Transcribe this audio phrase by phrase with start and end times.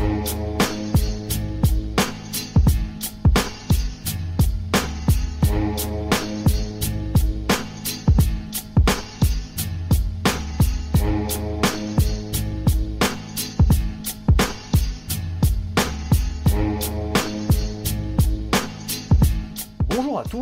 [0.00, 0.47] Bonjour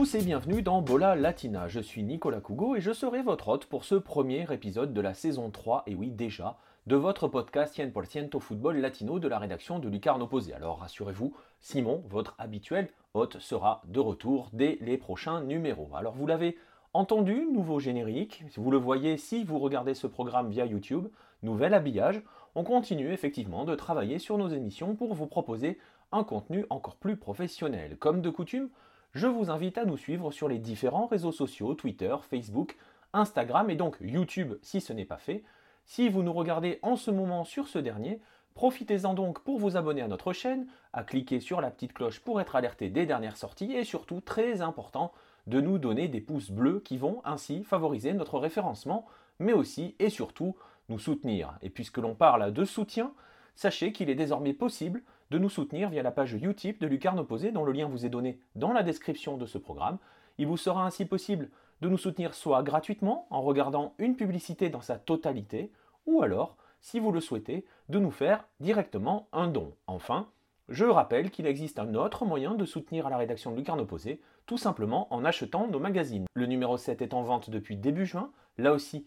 [0.06, 1.66] tous et bienvenue dans Bola Latina.
[1.66, 5.14] Je suis Nicolas Cougo et je serai votre hôte pour ce premier épisode de la
[5.14, 9.88] saison 3, et oui déjà, de votre podcast 100% Football Latino de la rédaction de
[9.88, 10.54] Lucarne Posé.
[10.54, 15.90] Alors rassurez-vous, Simon, votre habituel hôte, sera de retour dès les prochains numéros.
[15.96, 16.56] Alors vous l'avez
[16.92, 21.08] entendu, nouveau générique, vous le voyez si vous regardez ce programme via YouTube,
[21.42, 22.22] nouvel habillage.
[22.54, 25.80] On continue effectivement de travailler sur nos émissions pour vous proposer
[26.12, 27.96] un contenu encore plus professionnel.
[27.98, 28.68] Comme de coutume,
[29.16, 32.76] je vous invite à nous suivre sur les différents réseaux sociaux, Twitter, Facebook,
[33.14, 35.42] Instagram et donc YouTube si ce n'est pas fait.
[35.86, 38.20] Si vous nous regardez en ce moment sur ce dernier,
[38.54, 42.42] profitez-en donc pour vous abonner à notre chaîne, à cliquer sur la petite cloche pour
[42.42, 45.12] être alerté des dernières sorties et surtout, très important,
[45.46, 49.06] de nous donner des pouces bleus qui vont ainsi favoriser notre référencement,
[49.38, 50.56] mais aussi et surtout
[50.90, 51.54] nous soutenir.
[51.62, 53.14] Et puisque l'on parle de soutien,
[53.54, 57.52] sachez qu'il est désormais possible de nous soutenir via la page Utip de Lucarne Opposé,
[57.52, 59.98] dont le lien vous est donné dans la description de ce programme.
[60.38, 64.80] Il vous sera ainsi possible de nous soutenir soit gratuitement en regardant une publicité dans
[64.80, 65.72] sa totalité,
[66.06, 69.74] ou alors, si vous le souhaitez, de nous faire directement un don.
[69.86, 70.28] Enfin,
[70.68, 74.58] je rappelle qu'il existe un autre moyen de soutenir la rédaction de Lucarne Opposé, tout
[74.58, 76.26] simplement en achetant nos magazines.
[76.34, 79.04] Le numéro 7 est en vente depuis début juin, là aussi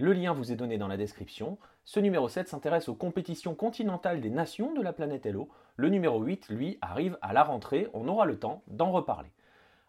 [0.00, 1.58] le lien vous est donné dans la description.
[1.92, 5.48] Ce numéro 7 s'intéresse aux compétitions continentales des nations de la planète Hello.
[5.74, 7.88] Le numéro 8, lui, arrive à la rentrée.
[7.94, 9.32] On aura le temps d'en reparler.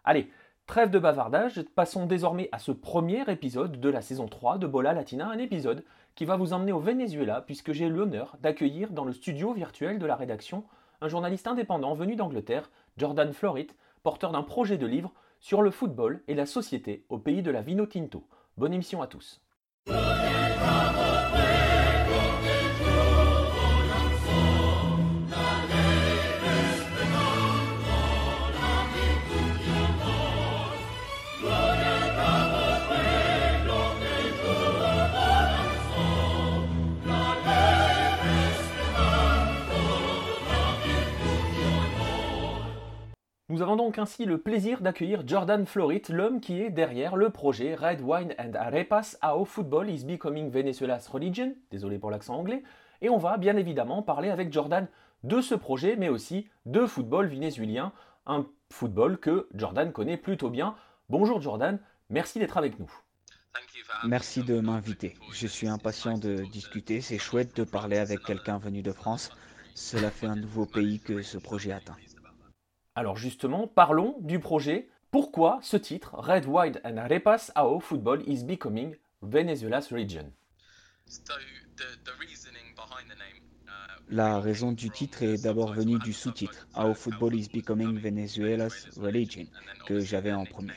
[0.03, 0.31] Allez,
[0.65, 4.93] trêve de bavardage, passons désormais à ce premier épisode de la saison 3 de Bola
[4.93, 5.83] Latina, un épisode
[6.15, 10.05] qui va vous emmener au Venezuela puisque j'ai l'honneur d'accueillir dans le studio virtuel de
[10.07, 10.63] la rédaction
[11.01, 13.67] un journaliste indépendant venu d'Angleterre, Jordan Florit,
[14.01, 17.61] porteur d'un projet de livre sur le football et la société au pays de la
[17.61, 18.25] Vino Tinto.
[18.57, 19.39] Bonne émission à tous.
[43.51, 47.75] Nous avons donc ainsi le plaisir d'accueillir Jordan Florit, l'homme qui est derrière le projet
[47.75, 52.63] Red Wine and Arepas How Football is Becoming Venezuela's Religion, désolé pour l'accent anglais,
[53.01, 54.87] et on va bien évidemment parler avec Jordan
[55.25, 57.91] de ce projet, mais aussi de football vénézuélien,
[58.25, 60.73] un football que Jordan connaît plutôt bien.
[61.09, 61.77] Bonjour Jordan,
[62.09, 62.89] merci d'être avec nous.
[64.05, 65.17] Merci de m'inviter.
[65.33, 67.01] Je suis impatient de discuter.
[67.01, 69.29] C'est chouette de parler avec quelqu'un venu de France.
[69.75, 71.97] Cela fait un nouveau pays que ce projet atteint.
[72.95, 74.89] Alors justement, parlons du projet.
[75.11, 80.31] Pourquoi ce titre, Red, White and Arepas How Football is Becoming Venezuela's Region?
[84.09, 89.45] La raison du titre est d'abord venue du sous-titre, How Football is Becoming Venezuela's Religion,
[89.87, 90.73] que j'avais en premier.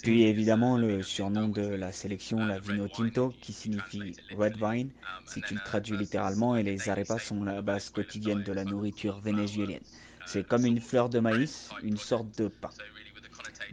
[0.00, 4.90] Puis évidemment le surnom de la sélection, la Vino Tinto, qui signifie Red Vine,
[5.26, 9.20] si tu le traduis littéralement, et les arepas sont la base quotidienne de la nourriture
[9.20, 9.82] vénézuélienne.
[10.26, 12.70] C'est comme une fleur de maïs, une sorte de pain.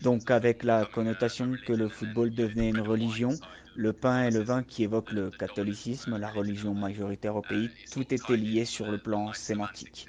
[0.02, 3.38] Donc avec la connotation que le football devenait une religion,
[3.76, 8.14] le pain et le vin qui évoquent le catholicisme, la religion majoritaire au pays, tout
[8.14, 10.08] était lié sur le plan sémantique.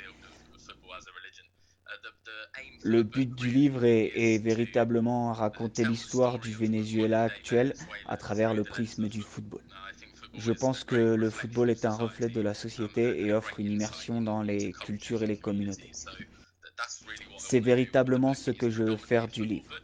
[2.82, 7.74] Le but du livre est, est véritablement raconter l'histoire du Venezuela actuel
[8.06, 9.62] à travers le prisme du football.
[10.34, 14.22] Je pense que le football est un reflet de la société et offre une immersion
[14.22, 15.90] dans les cultures et les communautés.
[17.38, 19.80] C'est véritablement ce que je veux faire du livre.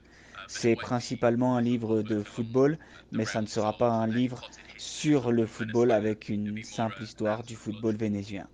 [0.49, 2.79] C'est principalement un livre de football,
[3.13, 4.41] mais ça ne sera pas un livre
[4.77, 8.49] sur le football avec une simple histoire du football vénézuélien.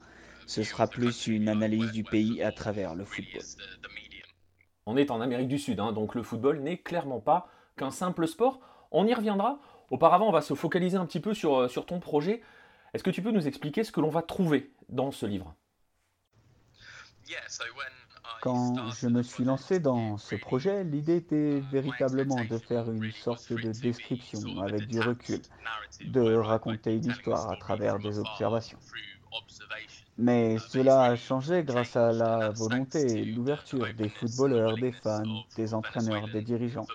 [0.46, 3.42] Ce sera plus une analyse du pays à travers le football.
[4.86, 8.26] On est en Amérique du Sud, hein, donc le football n'est clairement pas qu'un simple
[8.26, 8.60] sport.
[8.90, 9.60] On y reviendra.
[9.92, 12.40] Auparavant, on va se focaliser un petit peu sur, euh, sur ton projet.
[12.94, 15.54] Est-ce que tu peux nous expliquer ce que l'on va trouver dans ce livre?
[18.40, 23.52] Quand je me suis lancé dans ce projet, l'idée était véritablement de faire une sorte
[23.52, 25.42] de description avec du recul,
[26.00, 28.78] de raconter une histoire à travers des observations.
[30.18, 35.74] Mais cela a changé grâce à la volonté et l'ouverture des footballeurs, des fans, des
[35.74, 36.86] entraîneurs, des dirigeants,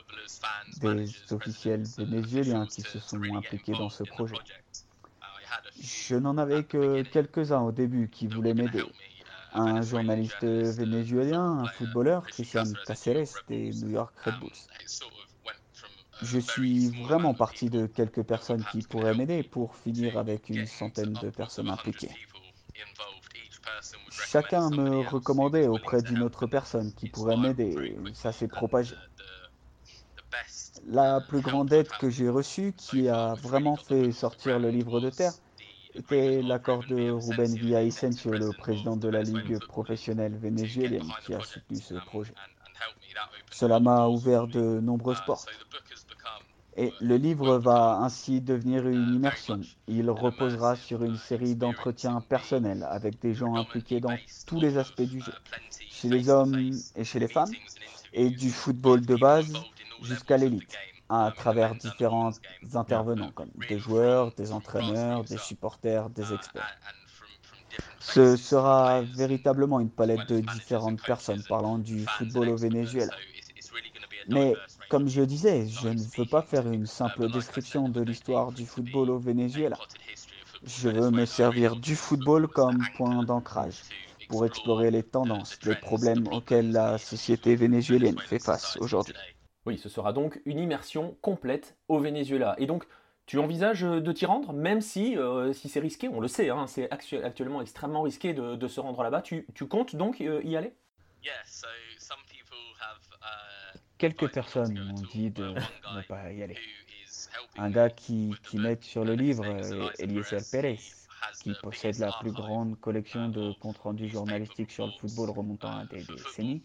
[0.79, 4.35] des officiels vénézuéliens qui se sont impliqués dans ce projet.
[5.79, 8.83] Je n'en avais que quelques-uns au début qui voulaient m'aider.
[9.53, 14.51] Un journaliste vénézuélien, un footballeur, Christian Caceres des New York Red Bulls.
[16.21, 21.13] Je suis vraiment parti de quelques personnes qui pourraient m'aider pour finir avec une centaine
[21.13, 22.15] de personnes impliquées.
[24.09, 27.97] Chacun me recommandait auprès d'une autre personne qui pourrait m'aider.
[28.13, 28.95] Ça s'est propagé.
[30.85, 35.09] La plus grande aide que j'ai reçue, qui a vraiment fait sortir le livre de
[35.09, 35.33] terre,
[35.95, 41.81] était l'accord de Ruben Villavicencio, le président de la Ligue professionnelle vénézuélienne, qui a soutenu
[41.81, 42.33] ce projet.
[43.51, 45.49] Cela m'a ouvert de nombreuses portes.
[46.79, 49.59] Et le livre va ainsi devenir une immersion.
[49.87, 54.15] Il reposera sur une série d'entretiens personnels avec des gens impliqués dans
[54.45, 55.33] tous les aspects du jeu,
[55.89, 57.51] chez les hommes et chez les femmes,
[58.13, 59.53] et du football de base
[60.03, 60.77] jusqu'à l'élite,
[61.09, 62.31] à travers différents
[62.75, 66.77] intervenants comme des joueurs, des entraîneurs, des supporters, des experts.
[67.99, 73.13] Ce sera véritablement une palette de différentes personnes parlant du football au Venezuela.
[74.29, 74.53] Mais
[74.89, 79.09] comme je disais, je ne veux pas faire une simple description de l'histoire du football
[79.09, 79.77] au Venezuela.
[80.63, 83.83] Je veux me servir du football comme point d'ancrage
[84.27, 89.13] pour explorer les tendances, les problèmes auxquels la société vénézuélienne fait face aujourd'hui.
[89.65, 92.55] Oui, ce sera donc une immersion complète au Venezuela.
[92.57, 92.85] Et donc,
[93.25, 96.65] tu envisages de t'y rendre, même si, euh, si c'est risqué, on le sait, hein,
[96.67, 99.21] c'est actuellement extrêmement risqué de, se rendre là-bas.
[99.21, 100.73] Tu, comptes donc euh, y aller?
[103.97, 106.57] Quelques personnes m'ont dit de ne pas y aller.
[107.57, 109.45] Un gars qui, qui m'aide sur le livre,
[109.99, 110.79] Eliezer Pérez,
[111.41, 115.85] qui possède la plus grande collection de comptes rendus journalistiques sur le football remontant à
[115.85, 116.61] des décennies,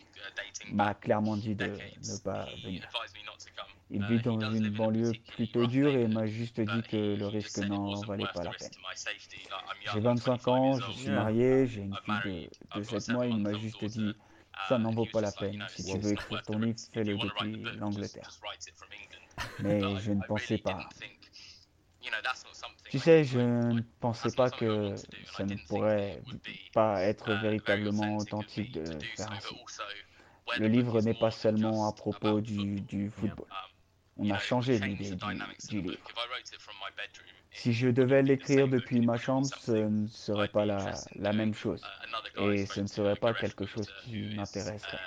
[0.73, 2.89] m'a clairement dit de ne pas venir.
[3.91, 8.01] Il vit dans une banlieue plutôt dure et m'a juste dit que le risque n'en
[8.01, 8.71] valait pas la peine.
[9.93, 13.53] J'ai 25 ans, je suis marié, j'ai une fille de, de 7 mois, il m'a
[13.55, 14.15] juste dit
[14.69, 15.65] ça n'en vaut pas la peine.
[15.69, 18.31] Si tu veux écrire ton livre, fais-le depuis l'Angleterre.
[19.61, 20.89] Mais je ne pensais pas.
[22.91, 24.95] Tu sais, je ne pensais pas que
[25.33, 26.21] ça ne pourrait
[26.75, 28.85] pas être véritablement authentique de
[29.17, 29.55] faire ainsi.
[30.59, 33.47] Le livre n'est pas seulement à propos du, football.
[34.19, 35.17] On a changé l'idée
[35.69, 35.99] du, livre.
[37.55, 41.83] Si je devais l'écrire depuis ma chambre, ce ne serait pas la, la même chose.
[42.39, 44.99] Et ce ne serait pas quelque chose qui m'intéresserait.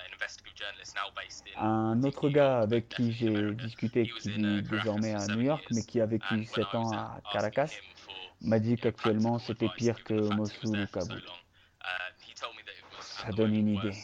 [1.57, 5.99] Un autre gars avec qui j'ai discuté, qui vit désormais à New York, mais qui
[6.01, 7.71] a vécu 7 ans à Caracas,
[8.41, 11.23] m'a dit qu'actuellement c'était pire que Mossoul ou Kaboul.
[12.99, 13.95] Ça donne une idée.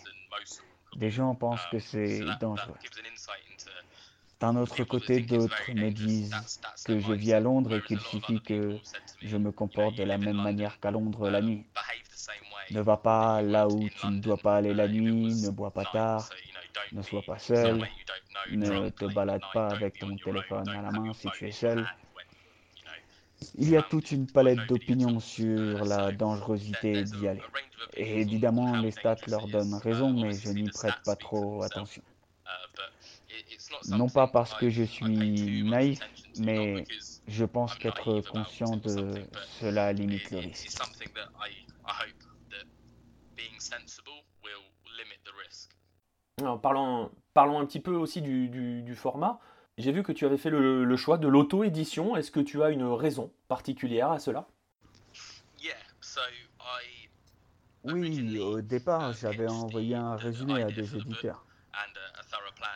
[0.95, 2.77] Des gens pensent que c'est dangereux.
[4.41, 6.51] D'un autre côté, d'autres me disent
[6.83, 8.81] que je vis à Londres et qu'il suffit que
[9.21, 11.65] je me comporte de la même manière qu'à Londres la nuit.
[12.71, 15.85] Ne va pas là où tu ne dois pas aller la nuit, ne bois pas
[15.85, 16.39] tard,
[16.91, 17.88] ne sois pas seul,
[18.47, 21.89] ne te balade pas avec ton téléphone à la main si tu es seul.
[23.55, 27.49] Il y a toute une palette d'opinions sur la dangerosité d'y aller.
[27.93, 32.03] Et évidemment, les stats leur donnent raison, mais je n'y prête pas trop attention.
[33.89, 36.00] Non pas parce que je suis naïf,
[36.39, 36.83] mais
[37.27, 39.13] je pense qu'être conscient de
[39.59, 40.77] cela limite le risque.
[46.61, 49.39] parlons, parlons un petit peu aussi du, format.
[49.77, 52.15] J'ai vu que tu avais fait le, choix de l'auto-édition.
[52.15, 54.47] Est-ce que tu as une raison particulière à cela?
[57.83, 61.45] Oui, au départ, j'avais envoyé un résumé à des éditeurs.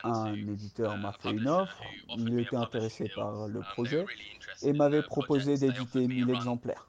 [0.06, 1.82] Un éditeur m'a fait une offre,
[2.16, 4.06] il était intéressé par le projet
[4.62, 6.88] et m'avait proposé d'éditer 1000 exemplaires.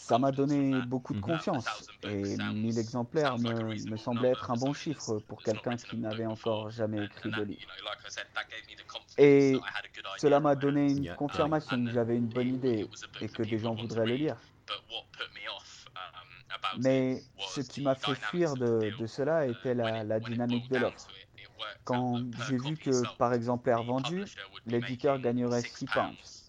[0.00, 1.66] Ça m'a donné beaucoup de confiance
[2.02, 6.70] et 1000 exemplaires me, me semblait être un bon chiffre pour quelqu'un qui n'avait encore
[6.70, 7.68] jamais écrit de livre.
[9.16, 9.54] Et
[10.18, 12.90] cela m'a donné une confirmation que j'avais une bonne idée
[13.20, 14.36] et que des gens voudraient le lire.
[16.78, 21.08] Mais ce qui m'a fait fuir de, cela était la, la dynamique de l'offre.
[21.84, 24.24] Quand j'ai vu que par exemplaire vendu,
[24.66, 26.42] l'éditeur gagnerait 6 pounds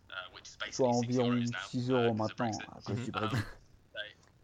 [0.71, 1.39] soit environ
[1.69, 3.45] 6 euros maintenant à cause du Brexit.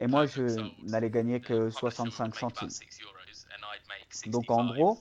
[0.01, 2.69] Et moi, je n'allais gagner que 65 centimes.
[4.27, 4.99] Donc en gros,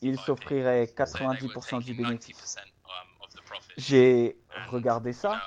[0.00, 2.56] il s'offrirait 90% du bénéfice.
[3.76, 4.36] J'ai
[4.68, 5.40] regardé ça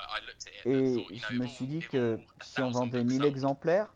[0.66, 3.94] et je me suis dit que si on vendait 1000 exemplaires,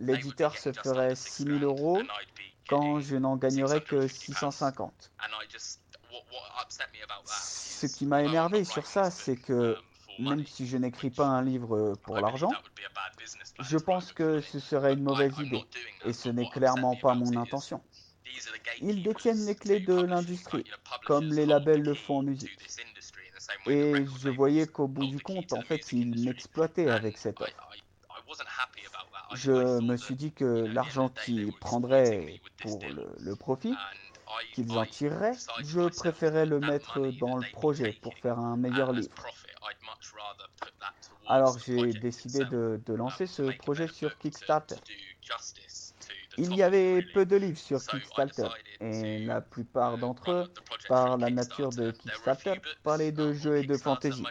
[0.00, 2.00] l'éditeur se ferait 6000 euros
[2.68, 5.12] quand je n'en gagnerais que 650.
[7.26, 9.76] Ce qui m'a énervé sur ça, c'est que
[10.18, 12.50] même si je n'écris pas un livre pour l'argent,
[13.60, 15.64] je pense que ce serait une mauvaise idée
[16.04, 17.82] et ce n'est clairement pas mon intention.
[18.80, 20.64] Ils détiennent les clés de l'industrie,
[21.04, 22.58] comme les labels le font en musique.
[23.66, 27.50] Et je voyais qu'au bout du compte, en fait, ils m'exploitaient avec cette offre.
[29.34, 32.80] Je me suis dit que l'argent qu'ils prendraient pour
[33.18, 33.74] le, profit,
[34.52, 39.14] qu'ils en tireraient, je préférais le mettre dans le projet pour faire un meilleur livre.
[41.26, 44.76] Alors j'ai décidé de, de lancer ce projet sur Kickstarter.
[46.38, 48.48] Il y avait peu de livres sur Kickstarter
[48.80, 50.52] et la plupart d'entre eux,
[50.88, 54.24] par la nature de Kickstarter, parlaient de jeux et de fantasy.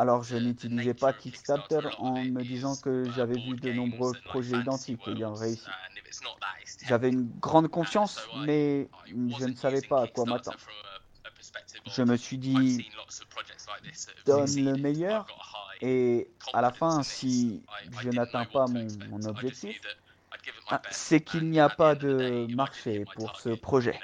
[0.00, 5.06] Alors je n'utilisais pas Kickstarter en me disant que j'avais vu de nombreux projets identiques
[5.06, 5.66] ayant réussi.
[6.88, 10.56] J'avais une grande confiance, mais je ne savais pas à quoi m'attendre.
[11.86, 12.88] Je me suis dit,
[14.24, 15.26] donne le meilleur,
[15.82, 17.62] et à la fin, si
[18.00, 19.78] je n'atteins pas mon, objectif,
[20.70, 24.00] ah, c'est qu'il n'y a pas de marché pour ce projet.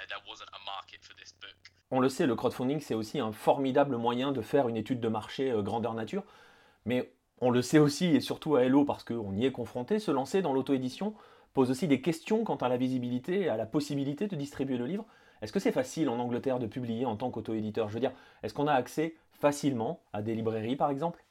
[1.90, 5.08] On le sait, le crowdfunding, c'est aussi un formidable moyen de faire une étude de
[5.08, 6.24] marché euh, grandeur nature.
[6.84, 10.10] Mais on le sait aussi, et surtout à Hello, parce qu'on y est confronté, se
[10.10, 11.14] lancer dans l'auto-édition
[11.54, 14.86] pose aussi des questions quant à la visibilité et à la possibilité de distribuer le
[14.86, 15.06] livre.
[15.42, 17.88] Est-ce que c'est facile en Angleterre de publier en tant qu'auto-éditeur?
[17.88, 18.12] Je veux dire,
[18.42, 21.24] est-ce qu'on a accès facilement à des librairies, par exemple?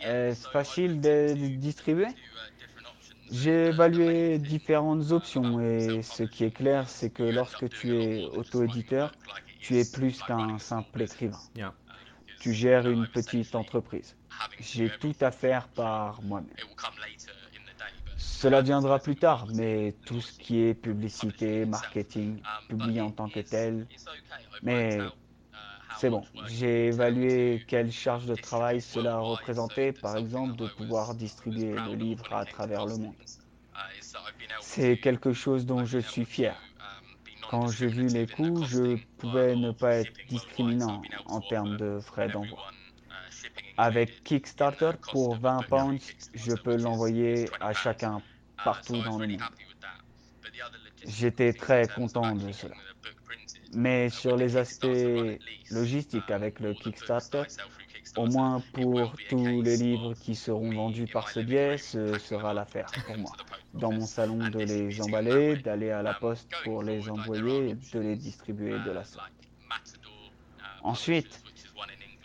[0.00, 2.06] Est-ce facile de distribuer?
[3.30, 9.12] J'ai évalué différentes options et ce qui est clair, c'est que lorsque tu es auto-éditeur,
[9.60, 11.38] tu es plus qu'un simple écrivain.
[12.40, 14.16] Tu gères une petite entreprise.
[14.58, 16.50] J'ai tout à faire par moi-même.
[18.16, 23.40] Cela viendra plus tard, mais tout ce qui est publicité, marketing, publié en tant que
[23.40, 23.86] tel,
[24.62, 24.98] mais
[26.00, 26.22] c'est bon.
[26.46, 32.32] J'ai évalué quelle charge de travail cela représentait, par exemple, de pouvoir distribuer le livre
[32.32, 33.14] à travers le monde.
[34.60, 36.56] C'est quelque chose dont je suis fier.
[37.50, 42.28] Quand j'ai vu les coûts, je pouvais ne pas être discriminant en termes de frais
[42.28, 42.64] d'envoi.
[43.76, 48.22] Avec Kickstarter, pour 20 pounds, je peux l'envoyer à chacun
[48.64, 49.42] partout dans le monde.
[51.06, 52.76] J'étais très content de cela.
[53.72, 54.86] Mais sur les aspects
[55.70, 57.42] logistiques avec le Kickstarter,
[58.16, 62.90] au moins pour tous les livres qui seront vendus par ce biais, ce sera l'affaire
[63.06, 63.32] pour moi.
[63.74, 68.16] Dans mon salon, de les emballer, d'aller à la poste pour les envoyer de les
[68.16, 69.30] distribuer de la sorte.
[70.82, 71.42] Ensuite,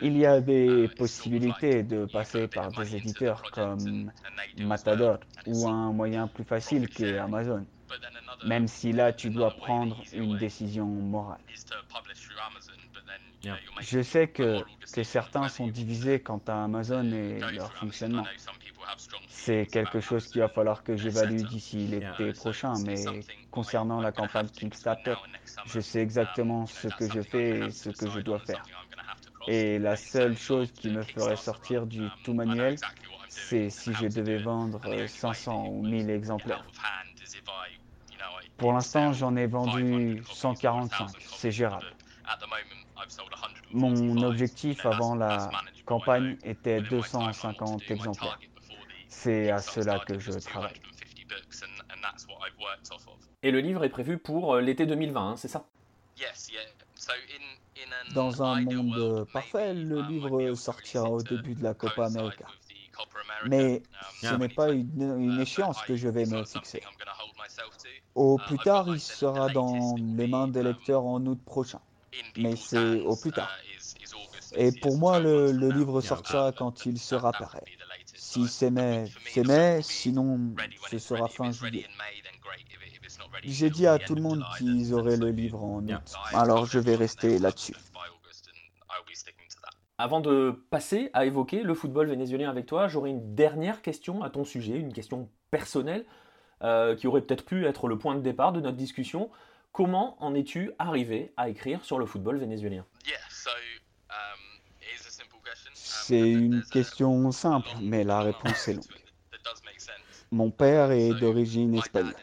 [0.02, 4.12] il y a des possibilités de passer par des éditeurs comme
[4.58, 7.66] Matador ou un moyen plus facile qu'est Amazon
[8.46, 11.40] même si là tu dois prendre une décision morale.
[13.82, 14.64] Je sais que,
[14.94, 18.26] que certains sont divisés quant à Amazon et leur fonctionnement.
[19.30, 23.04] C'est quelque chose qu'il va falloir que j'évalue d'ici l'été prochain, mais
[23.52, 25.16] concernant la campagne Kickstarter,
[25.66, 28.64] je sais exactement ce que je fais et ce que je dois faire.
[29.48, 32.78] Et la seule chose qui me ferait sortir du tout manuel,
[33.30, 36.66] c'est si je devais vendre 500 ou 1000 exemplaires.
[38.58, 41.10] Pour l'instant, j'en ai vendu 145.
[41.20, 41.86] C'est gérable.
[43.72, 45.50] Mon objectif avant la
[45.86, 48.40] campagne était 250 exemplaires.
[49.08, 50.74] C'est à cela que je travaille.
[53.44, 55.68] Et le livre est prévu pour euh, l'été 2020, hein, c'est ça?
[58.14, 62.46] Dans un monde parfait, le livre sortira au début de la Copa América.
[63.48, 63.84] Mais
[64.22, 66.82] ce n'est pas une, échéance que je vais me fixer.
[68.14, 71.80] Au plus tard, il sera dans les mains des lecteurs en août prochain.
[72.38, 73.52] Mais c'est au plus tard.
[74.56, 77.64] Et pour moi, le, livre sortira quand il sera prêt.
[78.16, 80.54] Si c'est mai, c'est mai, sinon
[80.90, 81.86] ce sera fin juillet.
[83.44, 86.14] J'ai dit à tout le monde qu'ils auraient le livre en août.
[86.34, 87.76] Alors je vais rester là-dessus.
[89.98, 94.30] Avant de passer à évoquer le football vénézuélien avec toi, j'aurais une dernière question à
[94.30, 96.06] ton sujet, une question personnelle,
[96.64, 99.30] euh, qui aurait peut-être pu être le point de départ de notre discussion.
[99.72, 102.86] Comment en es-tu arrivé à écrire sur le football vénézuélien?
[105.74, 108.84] C'est une question simple, mais la réponse est longue.
[110.32, 112.16] Mon père est d'origine espagnole.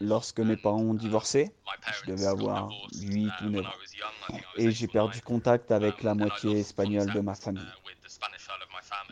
[0.00, 1.52] Lorsque mes parents ont divorcé.
[1.92, 2.70] Je devais avoir
[3.00, 3.70] 8 ou 9 ans.
[4.56, 7.62] Et j'ai perdu contact avec la moitié espagnole de ma famille.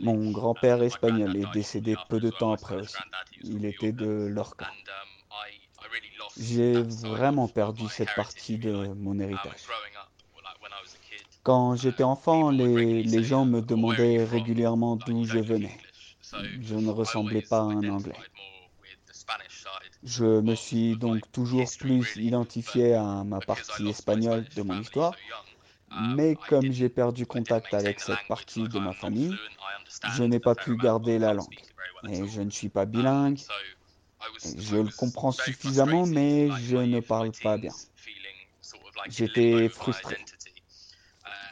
[0.00, 2.98] Mon grand-père espagnol est décédé peu de temps après aussi.
[3.42, 4.68] Il était de Lorca.
[6.36, 9.66] J'ai vraiment perdu cette partie de mon héritage.
[11.42, 15.76] Quand j'étais enfant, les, les gens me demandaient régulièrement d'où je venais.
[16.60, 18.18] Je ne ressemblais pas à un Anglais.
[20.02, 25.14] Je me suis donc toujours plus identifié à ma partie espagnole de mon histoire,
[25.90, 29.36] mais comme j'ai perdu contact avec cette partie de ma famille,
[30.08, 31.60] je n'ai pas pu garder la langue.
[32.08, 33.40] Et je ne suis pas bilingue.
[34.58, 37.74] Je le comprends suffisamment, mais je ne parle pas bien.
[39.06, 40.18] J'étais frustré.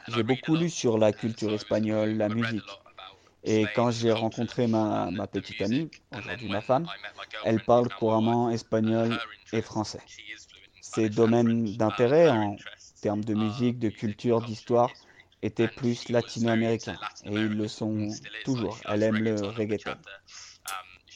[0.09, 2.83] J'ai beaucoup lu sur la culture espagnole, la musique.
[3.43, 6.91] Et quand j'ai rencontré ma, ma petite amie, aujourd'hui ma femme,
[7.43, 10.03] elle parle couramment espagnol et français.
[10.81, 12.65] Ses domaines d'intérêt en
[13.01, 14.99] termes de musique, de culture, d'histoire
[15.43, 17.01] étaient plus latino-américains.
[17.25, 18.83] Et ils le sont toujours.
[18.87, 19.99] Elle aime le reggaeton.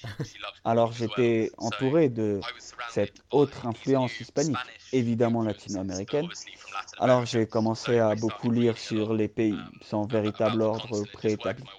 [0.64, 2.46] Alors j'étais entouré de
[2.86, 6.30] cette autre influence hispanique, évidemment latino-américaine.
[6.98, 11.72] Alors j'ai commencé à beaucoup lire sur les pays sans véritable ordre préétabli.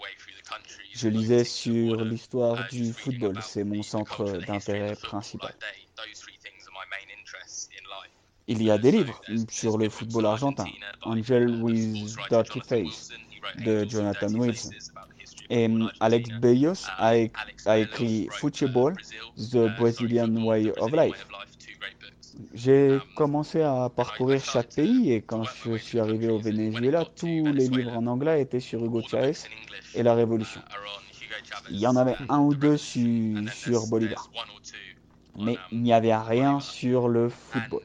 [0.95, 5.53] Je lisais sur l'histoire du football, c'est mon centre d'intérêt principal.
[8.47, 10.65] Il y a des livres sur le football argentin,
[11.01, 13.09] Angel with Dirty Face
[13.65, 14.71] de Jonathan Wilson.
[15.49, 17.17] Et Alex Bellos a,
[17.77, 18.95] écrit Football,
[19.37, 21.25] The Brazilian Way of Life.
[22.53, 27.67] J'ai commencé à parcourir chaque pays et quand je suis arrivé au Venezuela, tous les
[27.67, 29.37] livres en anglais étaient sur Hugo Chavez
[29.93, 30.61] et la Révolution.
[31.69, 34.29] Il y en avait un ou deux sur, sur Bolivar.
[35.37, 37.81] Mais il n'y avait rien sur le football.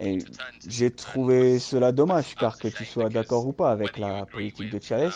[0.00, 0.18] Et
[0.66, 4.80] j'ai trouvé cela dommage, car que tu sois d'accord ou pas avec la politique de
[4.80, 5.10] Chavez,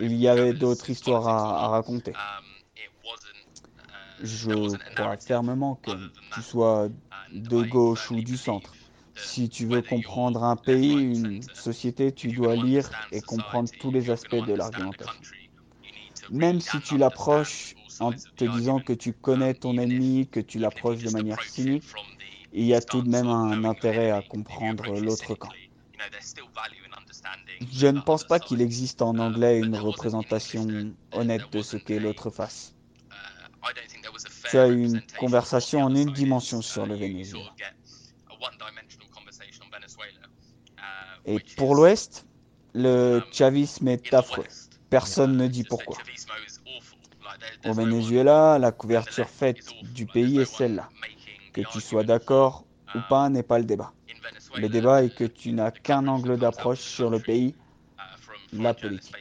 [0.00, 2.18] il y avait d'autres histoires à, à raconter.
[4.22, 5.90] Je crois fermement que
[6.32, 6.88] tu sois
[7.32, 8.74] de gauche ou du centre.
[9.14, 14.10] Si tu veux comprendre un pays, une société, tu dois lire et comprendre tous les
[14.10, 15.20] aspects de l'argumentation.
[16.30, 21.02] Même si tu l'approches en te disant que tu connais ton ennemi, que tu l'approches
[21.02, 21.84] de manière cynique,
[22.52, 25.50] il y a tout de même un intérêt à comprendre l'autre camp.
[27.72, 32.30] Je ne pense pas qu'il existe en anglais une représentation honnête de ce qu'est l'autre
[32.30, 32.74] face.
[34.50, 37.50] Tu as une conversation en une dimension sur le Venezuela.
[41.24, 42.26] Et pour l'Ouest,
[42.74, 44.46] le chavisme est affreux.
[44.90, 45.96] Personne ne dit pourquoi.
[47.64, 50.88] Au Venezuela, la couverture faite du pays est celle-là.
[51.52, 53.92] Que tu sois d'accord ou pas n'est pas le débat.
[54.56, 57.54] Le débat est que tu n'as qu'un angle d'approche sur le pays,
[58.52, 59.16] la politique.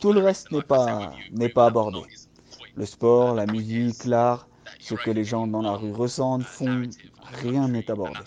[0.00, 2.00] Tout le reste n'est pas, n'est pas abordé.
[2.74, 4.48] Le sport, la musique, l'art,
[4.80, 6.82] ce que les gens dans la rue ressentent, font,
[7.42, 8.18] rien n'est abordé.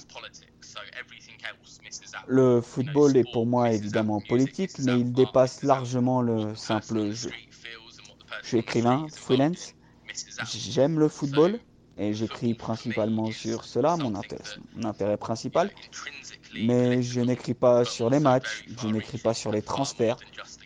[2.27, 7.31] Le football est pour moi évidemment politique, mais il dépasse largement le simple jeu.
[8.41, 9.73] Je suis écrivain, freelance,
[10.53, 11.59] j'aime le football
[11.97, 14.13] et j'écris principalement sur cela, mon
[14.83, 15.71] intérêt, principal,
[16.61, 20.17] mais je n'écris pas sur les matchs, je n'écris pas sur les transferts,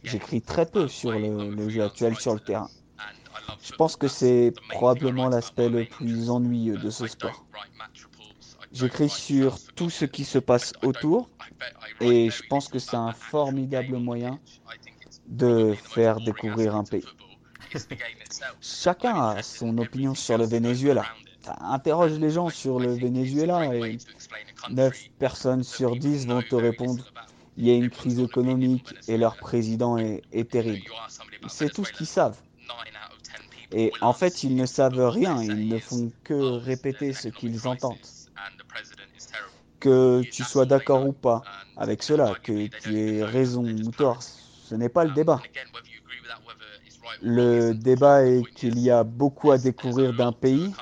[0.04, 2.70] j'écris très peu sur le jeu actuel sur le terrain.
[3.62, 7.46] Je pense que c'est probablement l'aspect le plus ennuyeux de ce sport.
[8.72, 11.30] J'écris sur tout ce qui se passe autour
[12.00, 14.40] et je pense que c'est un formidable moyen
[15.28, 17.06] de faire découvrir un pays.
[18.62, 21.06] Chacun a son opinion sur le Venezuela.
[21.62, 23.98] Interroge les gens sur le Venezuela et
[24.70, 27.04] 9 personnes sur 10 vont te répondre
[27.58, 30.86] il y a une crise économique et leur président est, est terrible.
[31.48, 32.42] C'est tout ce qu'ils savent.
[33.72, 37.98] Et en fait, ils ne savent rien, ils ne font que répéter ce qu'ils entendent.
[39.80, 41.44] Que tu sois d'accord ou pas
[41.78, 45.42] avec cela, que tu aies raison ou tort, ce n'est pas le débat.
[47.22, 50.74] Le débat est qu'il y a beaucoup à découvrir d'un pays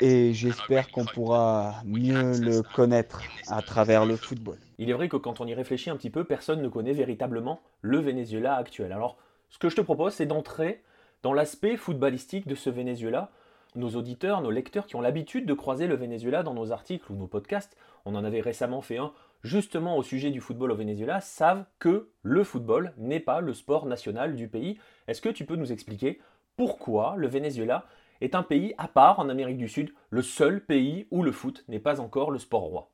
[0.00, 4.58] et j'espère qu'on pourra mieux le connaître à travers le football.
[4.78, 7.60] Il est vrai que quand on y réfléchit un petit peu, personne ne connaît véritablement
[7.82, 8.92] le Venezuela actuel.
[8.92, 9.18] Alors,
[9.50, 10.82] ce que je te propose, c'est d'entrer
[11.22, 13.30] dans l'aspect footballistique de ce Venezuela.
[13.74, 17.16] Nos auditeurs, nos lecteurs qui ont l'habitude de croiser le Venezuela dans nos articles ou
[17.16, 19.12] nos podcasts, on en avait récemment fait un
[19.44, 23.86] justement au sujet du football au Venezuela, savent que le football n'est pas le sport
[23.86, 24.80] national du pays.
[25.06, 26.20] Est-ce que tu peux nous expliquer
[26.56, 27.86] pourquoi le Venezuela
[28.20, 31.64] est un pays à part en Amérique du Sud, le seul pays où le foot
[31.68, 32.90] n'est pas encore le sport roi?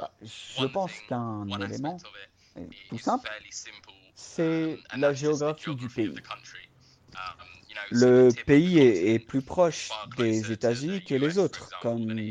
[0.00, 1.98] Bah, je pense qu'un élément
[2.88, 3.28] tout simple,
[4.20, 6.14] c'est la géographie du pays.
[7.90, 12.22] Le pays est, plus proche des États-Unis que les autres, comme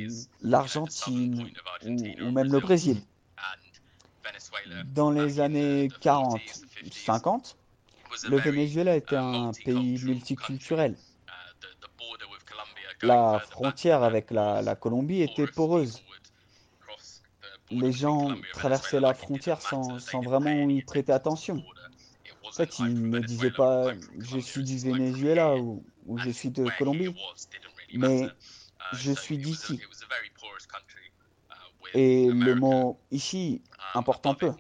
[0.42, 1.52] l'Argentine
[1.84, 3.02] ou, même le Brésil.
[4.94, 7.56] Dans les années 40-50,
[8.30, 10.96] le Venezuela était un pays multiculturel.
[13.02, 16.02] La frontière avec la Colombie était poreuse
[17.72, 21.64] les gens traversaient la frontière sans, sans, vraiment y prêter attention.
[22.60, 26.68] En fait, ils ne disaient pas je suis du Venezuela ou, ou je suis de
[26.78, 27.16] Colombie,
[27.94, 28.28] mais
[28.92, 29.80] je suis d'ici.
[31.94, 33.62] Et le mot ici
[33.94, 34.52] importe un peu.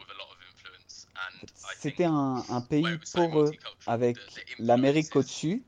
[1.78, 3.52] C'était un, un, pays poreux
[3.86, 4.18] avec
[4.60, 5.64] l'Amérique au-dessus,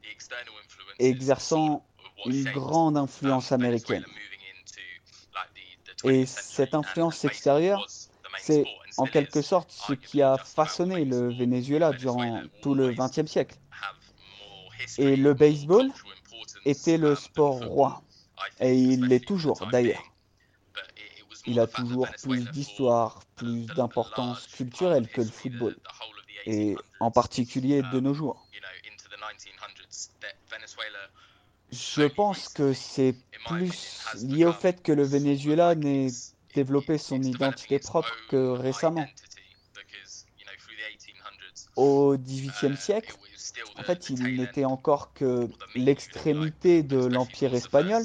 [0.99, 1.85] exerçant
[2.25, 4.05] une grande influence américaine.
[6.05, 7.85] Et cette influence extérieure,
[8.41, 8.65] c'est
[8.97, 13.57] en quelque sorte ce qui a façonné le Venezuela durant tout le XXe siècle.
[14.97, 15.91] Et le baseball
[16.65, 18.01] était le sport roi.
[18.59, 20.03] Et il l'est toujours d'ailleurs.
[21.45, 25.77] Il a toujours plus d'histoire, plus d'importance culturelle que le football.
[26.45, 28.47] Et en particulier de nos jours.
[31.71, 36.09] Je pense que c'est plus lié au fait que le Venezuela n'ait
[36.53, 39.07] développé son identité propre que récemment.
[41.75, 43.15] Au XVIIIe siècle,
[43.75, 48.03] en fait, il n'était encore que l'extrémité de l'Empire espagnol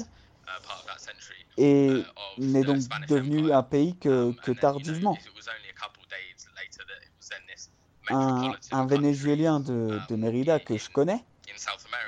[1.57, 2.03] et
[2.37, 5.17] n'est donc devenu un pays que, que tardivement.
[8.09, 11.25] Un, un Vénézuélien de, de Mérida que je connais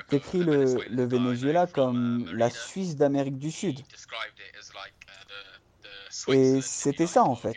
[0.08, 3.80] décrit le, le Venezuela comme la Suisse d'Amérique du Sud.
[6.28, 7.56] Et c'était ça en fait.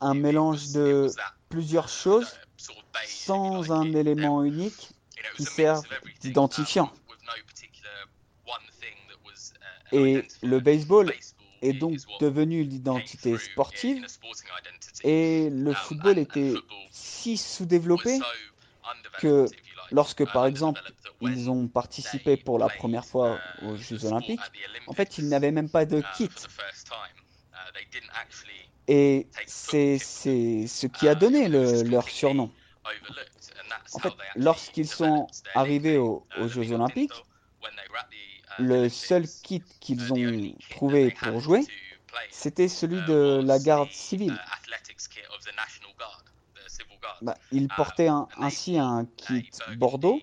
[0.00, 1.08] Un mélange de
[1.48, 2.28] plusieurs choses
[3.06, 4.90] sans un élément unique
[5.36, 5.84] qui serve
[6.20, 6.92] d'identifiant.
[9.92, 11.12] Et le baseball
[11.60, 14.04] est donc devenu l'identité sportive
[15.04, 16.54] et le football était
[16.90, 18.18] si sous-développé
[19.18, 19.46] que
[19.90, 20.80] lorsque, par exemple,
[21.20, 24.40] ils ont participé pour la première fois aux Jeux Olympiques,
[24.86, 26.30] en fait, ils n'avaient même pas de kit.
[28.88, 32.50] Et c'est ce qui a donné le, leur surnom.
[33.94, 37.12] En fait, lorsqu'ils sont arrivés aux, aux Jeux Olympiques,
[38.58, 41.64] le seul kit qu'ils ont trouvé pour jouer,
[42.30, 44.38] c'était celui de la garde civile.
[47.22, 50.20] Bah, il portait un, ainsi un kit Bordeaux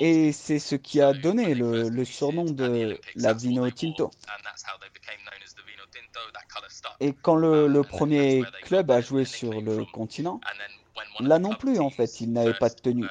[0.00, 4.10] et c'est ce qui a donné le, le surnom de la Vino Tinto.
[7.00, 10.40] Et quand le, premier club a joué sur le continent,
[11.20, 13.06] là non plus en fait, ils n'avaient pas de tenue.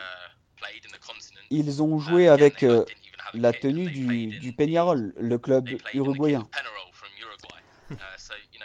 [1.50, 2.84] Ils ont joué avec euh,
[3.34, 6.48] la tenue du, du Peñarol, le club uruguayen.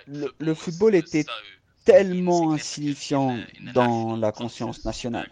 [0.08, 1.24] Le, le football était
[1.84, 3.38] tellement insignifiant
[3.74, 5.30] dans la conscience nationale.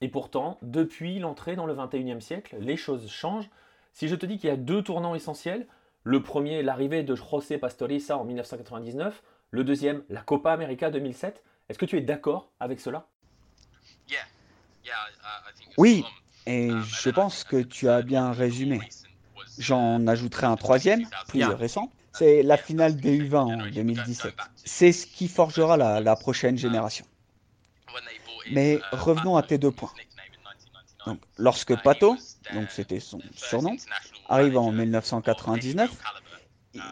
[0.00, 3.50] Et pourtant, depuis l'entrée dans le 21e siècle, les choses changent.
[3.92, 5.66] Si je te dis qu'il y a deux tournants essentiels,
[6.04, 11.78] le premier, l'arrivée de José Pastoriza en 1999, le deuxième, la Copa América 2007, est-ce
[11.78, 13.06] que tu es d'accord avec cela?
[15.76, 16.04] Oui,
[16.46, 18.80] et je pense que tu as bien résumé.
[19.58, 24.34] J'en ajouterai un troisième, plus récent, c'est la finale des U20 en 2017.
[24.56, 27.04] C'est ce qui forgera la, la, prochaine génération.
[28.50, 29.92] Mais revenons à tes deux points.
[31.06, 32.16] Donc, lorsque Pato,
[32.52, 33.76] donc c'était son surnom,
[34.30, 35.90] arrive en 1999,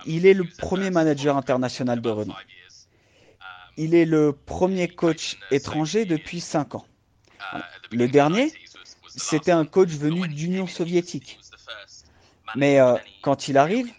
[0.07, 2.35] il est le premier manager international de renom.
[3.77, 6.87] Il est le premier coach étranger depuis 5 ans.
[7.92, 8.53] Le dernier,
[9.07, 11.38] c'était un coach venu d'Union soviétique.
[12.57, 13.92] Mais euh, quand il arrive,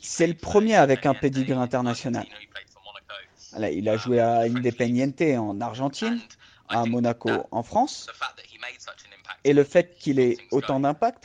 [0.00, 2.26] c'est le premier avec un pedigree international.
[3.72, 6.20] il a joué à Independiente en Argentine,
[6.68, 8.08] à Monaco en France.
[9.44, 11.24] Et le fait qu'il ait autant d'impact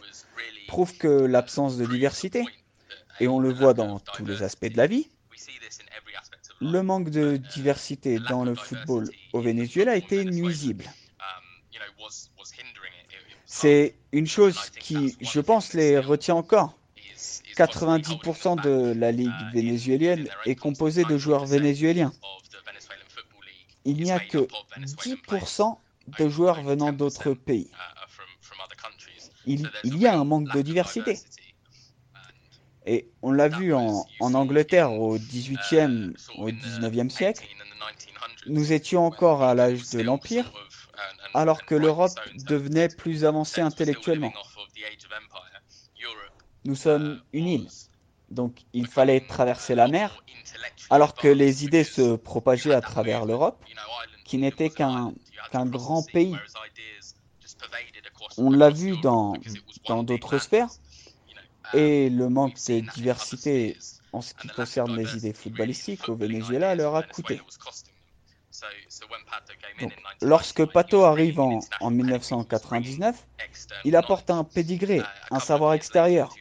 [0.68, 2.44] prouve que l'absence de diversité,
[3.20, 5.10] et on le voit dans tous les aspects de la vie,
[6.60, 10.86] le manque de diversité dans le football au Venezuela était nuisible.
[13.46, 16.78] C'est une chose qui, je pense, les retient encore.
[17.56, 22.14] 90% de la ligue vénézuélienne est composée de joueurs vénézuéliens.
[23.86, 24.48] Il n'y a que
[24.78, 25.78] 10%
[26.20, 27.72] de joueurs venant d'autres pays.
[29.48, 31.20] Il, il y a un manque de diversité.
[32.86, 37.46] Et on l'a vu en, en, Angleterre au 18e, au 19e siècle.
[38.48, 40.54] Nous étions encore à l'âge de l'Empire,
[41.34, 44.34] alors que l'Europe devenait plus avancée intellectuellement.
[46.64, 47.68] Nous sommes une île,
[48.30, 50.24] donc il fallait traverser la mer,
[50.90, 53.62] alors que les idées se propageaient à travers l'Europe,
[54.24, 55.14] qui n'était qu'un
[55.52, 56.36] qu'un grand pays.
[58.38, 59.34] On l'a vu dans
[60.04, 60.70] d'autres sphères,
[61.74, 63.78] et le manque de diversité
[64.14, 67.42] en ce qui concerne les idées footballistiques au Venezuela leur a coûté.
[70.22, 73.28] Lorsque Pato arrive en, en, 1999,
[73.86, 76.34] il apporte un pédigré, un savoir extérieur.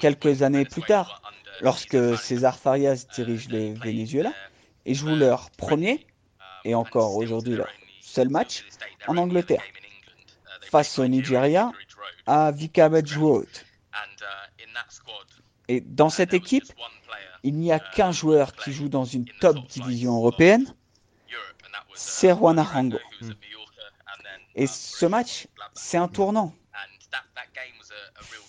[0.00, 1.22] Quelques années plus tard,
[1.60, 4.32] lorsque César Farias dirige le Venezuela
[4.84, 6.06] et joue leur premier,
[6.64, 7.68] et encore aujourd'hui leur
[8.00, 8.64] seul match,
[9.06, 9.62] en Angleterre,
[10.72, 11.70] face au Nigeria,
[12.26, 13.46] à Vicarage Road.
[15.68, 16.64] Et dans cette équipe,
[17.42, 20.64] il n'y a qu'un joueur qui joue dans une top division européenne,
[21.94, 22.98] c'est Juan Arango.
[24.54, 26.54] Et ce match, c'est un tournant.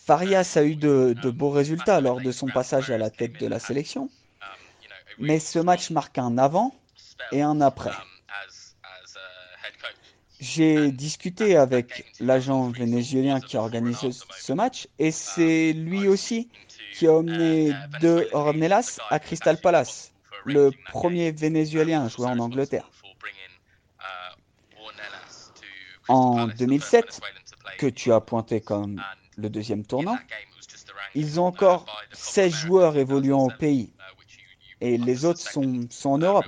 [0.06, 3.48] Farias a eu de, de, beaux résultats lors de son passage à la tête de
[3.48, 4.10] la sélection,
[5.18, 6.74] mais ce match marque un avant
[7.34, 7.92] et un après.
[10.44, 16.50] J'ai discuté avec l'agent vénézuélien qui a organisé ce match et c'est lui aussi
[16.94, 20.12] qui a emmené de Ornelas à Crystal Palace,
[20.44, 22.92] le premier vénézuélien à jouer en Angleterre.
[26.10, 27.22] En 2007,
[27.78, 29.02] que tu as pointé comme
[29.38, 30.18] le deuxième tournant,
[31.16, 33.94] ils ont encore 16 joueurs évoluant au pays
[34.82, 36.48] et les autres sont, sont en Europe.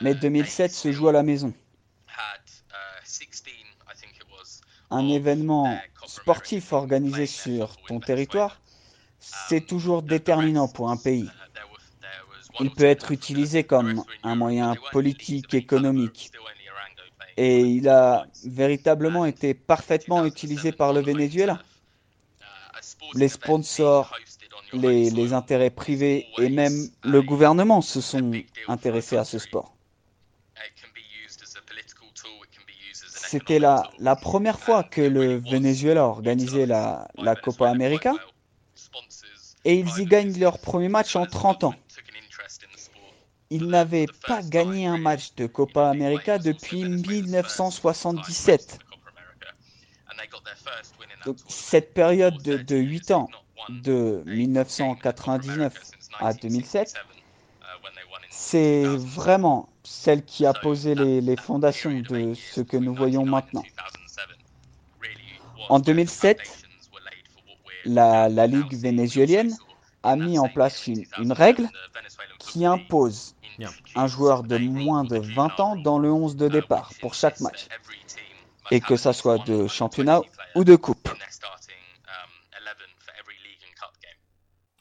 [0.00, 1.52] Mais 2007 se joue à la maison.
[4.90, 8.60] Un événement sportif organisé sur ton territoire,
[9.18, 11.28] c'est toujours déterminant pour un pays.
[12.60, 16.30] Il peut être utilisé comme un moyen politique, économique.
[17.36, 21.60] Et il a véritablement été parfaitement utilisé par le Venezuela.
[23.14, 24.14] Les sponsors,
[24.72, 28.32] les, les intérêts privés et même le gouvernement se sont
[28.68, 29.75] intéressés à ce sport.
[33.26, 38.14] C'était la, la, première fois que le Venezuela organisait la, la Copa América
[39.64, 41.74] et ils y gagnent leur premier match en 30 ans.
[43.50, 48.78] Ils n'avaient pas gagné un match de Copa América depuis 1977.
[51.24, 53.28] Donc, cette période de, de 8 ans,
[53.68, 55.74] de 1999
[56.20, 56.94] à 2007,
[58.30, 63.62] c'est vraiment celle qui a posé les, les, fondations de ce que nous voyons maintenant.
[65.68, 66.38] En 2007,
[67.84, 69.56] la, la Ligue vénézuélienne
[70.02, 71.68] a mis en place une, une règle
[72.38, 73.34] qui impose
[73.94, 77.68] un joueur de moins de 20 ans dans le 11 de départ pour chaque match,
[78.70, 80.20] et que ça soit de championnat
[80.54, 81.08] ou de coupe.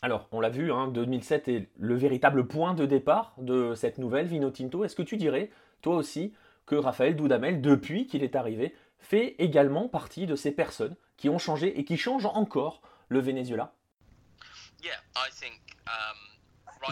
[0.06, 4.28] Alors, on l'a vu, hein, 2007 est le véritable point de départ de cette nouvelle
[4.28, 4.86] Vino Tinto.
[4.86, 5.50] Est-ce que tu dirais,
[5.82, 6.32] toi aussi,
[6.68, 11.40] que Raphaël Doudamel, depuis qu'il est arrivé, fait également partie de ces personnes qui ont
[11.40, 13.74] changé et qui changent encore le Venezuela?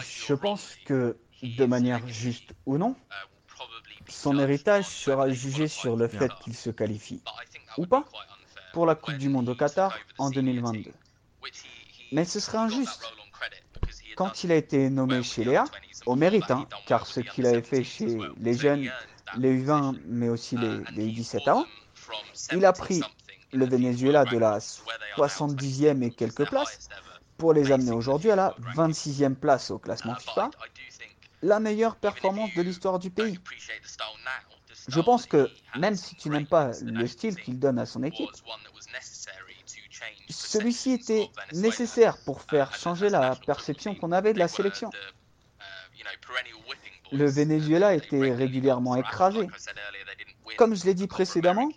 [0.00, 2.96] Je pense que, de manière juste ou non,
[4.08, 7.22] son héritage sera jugé sur le fait qu'il se qualifie,
[7.78, 8.06] ou pas,
[8.72, 10.90] pour la Coupe du Monde au Qatar en 2022.
[12.14, 13.02] Mais ce serait injuste.
[14.14, 15.64] Quand il a été nommé chez Léa,
[16.06, 18.88] au mérite, hein, car ce qu'il avait fait chez les jeunes,
[19.36, 21.66] les U20, mais aussi les, les U17 avant,
[22.52, 23.02] il a pris
[23.52, 24.58] le Venezuela de la
[25.16, 26.88] 70e et quelques places
[27.36, 30.50] pour les amener aujourd'hui à la 26e place au classement FIFA,
[31.42, 33.40] la meilleure performance de l'histoire du pays.
[34.86, 38.30] Je pense que même si tu n'aimes pas le style qu'il donne à son équipe,
[40.34, 44.90] celui-ci était nécessaire pour faire changer la perception qu'on avait de la sélection.
[47.12, 49.48] Le Venezuela était régulièrement écrasé.
[50.56, 51.68] Comme je l'ai dit précédemment,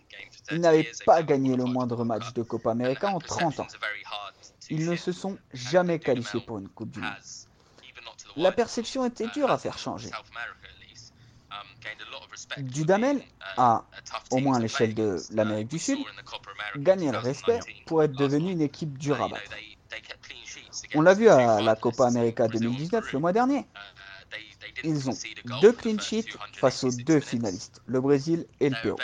[0.51, 3.67] ils n'avaient pas gagné le moindre match de Copa América en 30 ans.
[4.69, 7.11] Ils ne se sont jamais qualifiés pour une Coupe du Monde.
[8.35, 10.09] La perception était dure à faire changer.
[12.57, 13.21] Dudamel
[13.57, 13.85] a,
[14.31, 15.99] au moins à l'échelle de l'Amérique du Sud,
[16.75, 19.51] gagné le respect pour être devenu une équipe dure à battre.
[20.95, 23.65] On l'a vu à la Copa América 2019 le mois dernier.
[24.83, 25.17] Ils ont
[25.61, 28.97] deux clean sheets face aux deux finalistes, le Brésil et le Pérou.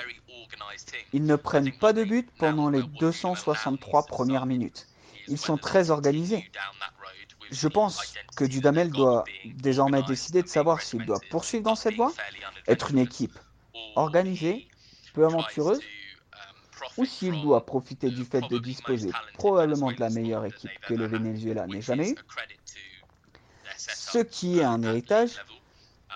[1.13, 4.87] Ils ne prennent pas de but pendant les 263 premières minutes.
[5.27, 6.49] Ils sont très organisés.
[7.53, 12.11] Je pense que Dudamel doit désormais décider de savoir s'il doit poursuivre dans cette voie,
[12.67, 13.37] être une équipe
[13.95, 14.67] organisée,
[15.13, 15.81] peu aventureuse,
[16.97, 21.05] ou s'il doit profiter du fait de disposer probablement de la meilleure équipe que le
[21.05, 22.17] Venezuela n'ait jamais eue,
[23.77, 25.39] ce qui est un héritage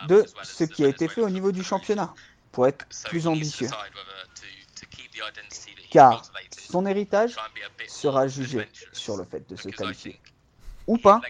[0.08, 2.13] de ce qui a été fait au niveau du championnat,
[2.52, 3.69] pour être plus ambitieux.
[5.91, 6.23] Car
[6.58, 7.36] son héritage
[7.88, 10.19] sera jugé sur le fait de se qualifier
[10.88, 11.21] ou pas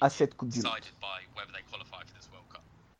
[0.00, 0.72] à cette Coupe du Monde.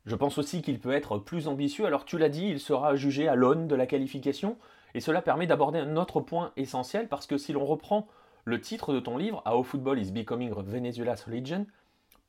[0.07, 1.87] Je pense aussi qu'il peut être plus ambitieux.
[1.87, 4.59] Alors tu l'as dit, il sera jugé à l'aune de la qualification.
[4.95, 8.07] Et cela permet d'aborder un autre point essentiel parce que si l'on reprend
[8.45, 11.67] le titre de ton livre, How Football is Becoming Venezuela's Religion,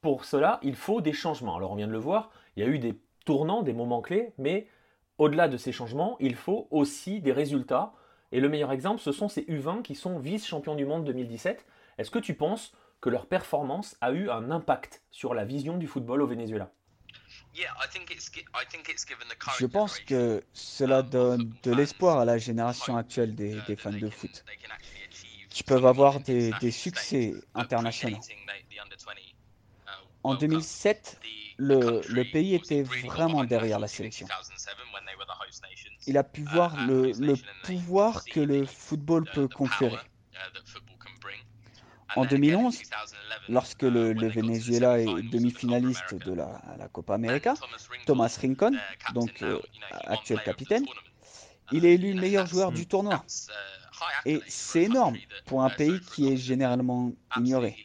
[0.02, 1.58] pour cela, il faut des changements.
[1.58, 4.32] Alors on vient de le voir, il y a eu des tournants, des moments clés,
[4.38, 4.68] mais
[5.18, 7.94] au-delà de ces changements, il faut aussi des résultats.
[8.32, 11.66] Et le meilleur exemple, ce sont ces U20 qui sont vice-champions du monde 2017.
[11.98, 12.74] Est-ce que tu penses
[13.06, 16.72] que leur performance a eu un impact sur la vision du football au Venezuela
[19.60, 24.44] je pense que cela donne de l'espoir à la génération actuelle des, fans de foot,
[25.50, 28.20] qui peuvent avoir des, succès internationaux.
[30.24, 31.20] En 2007,
[31.58, 34.28] le, le, pays était vraiment derrière la sélection.
[36.08, 40.00] Il a pu voir le, le pouvoir que le football peut conférer.
[42.16, 42.82] En 2011,
[43.50, 47.56] lorsque le, Venezuela est demi-finaliste de la, Copa América,
[48.06, 48.78] Thomas Rincon,
[49.14, 49.60] donc euh,
[49.92, 50.86] actuel capitaine,
[51.72, 53.24] il est élu meilleur joueur du tournoi.
[54.26, 57.78] Et c'est énorme pour un pays qui est généralement ignoré.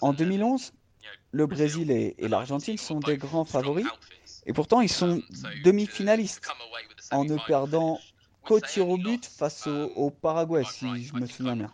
[0.00, 0.72] En 2011,
[1.32, 3.86] le Brésil et, l'Argentine sont des grands favoris,
[4.46, 5.22] et pourtant ils sont
[5.64, 6.48] demi-finalistes,
[7.10, 8.00] en ne perdant
[8.44, 11.72] qu'au tir au but face au Paraguay, si je me souviens bien.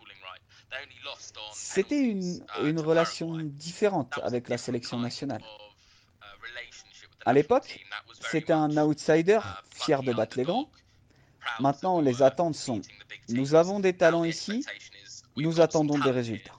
[1.52, 5.42] C'était une, relation différente avec la sélection nationale.
[7.24, 7.85] À l'époque,
[8.30, 9.40] c'était un outsider
[9.74, 10.70] fier de battre les grands.
[11.59, 12.80] Maintenant, les attentes sont
[13.28, 14.64] nous avons des talents ici,
[15.37, 16.54] nous attendons des résultats.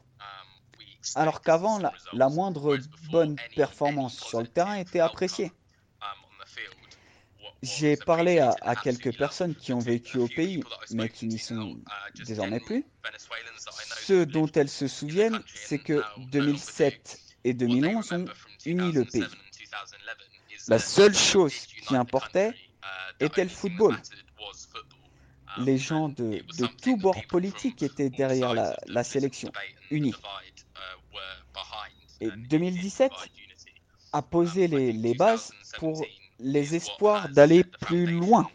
[1.15, 1.79] Alors qu'avant,
[2.13, 2.77] la, moindre
[3.11, 5.51] bonne performance sur le terrain était appréciée.
[7.63, 11.77] J'ai parlé à, à, quelques personnes qui ont vécu au pays, mais qui n'y sont
[12.25, 12.83] désormais plus.
[14.01, 18.25] Ce dont elles se souviennent, c'est que 2007 et 2011 ont
[18.65, 19.23] uni le pays.
[20.67, 22.53] La seule chose qui importait
[23.19, 23.97] était le football.
[25.57, 29.51] Les gens de, de tous bords politiques étaient derrière la, la sélection,
[29.91, 30.15] unis.
[32.21, 33.11] Et 2017
[34.13, 36.03] a posé les, les bases pour
[36.41, 38.47] les espoirs d'aller plus loin.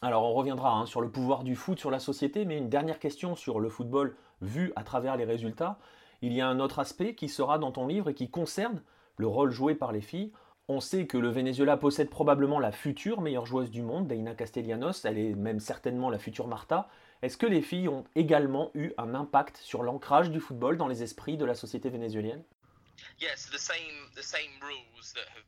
[0.00, 2.98] Alors on reviendra hein, sur le pouvoir du foot sur la société, mais une dernière
[2.98, 5.78] question sur le football vu à travers les résultats.
[6.22, 8.82] Il y a un autre aspect qui sera dans ton livre et qui concerne
[9.16, 10.32] le rôle joué par les filles.
[10.68, 15.04] On sait que le Venezuela possède probablement la future meilleure joueuse du monde, Deina Castellanos,
[15.04, 16.88] elle est même certainement la future Marta.
[17.22, 21.02] Est-ce que les filles ont également eu un impact sur l'ancrage du football dans les
[21.02, 22.42] esprits de la société vénézuélienne?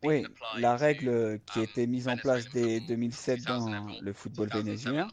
[0.02, 0.26] Oui,
[0.58, 5.08] la règle qui a um, été mise en place dès 2007 dans le football vénézuélien,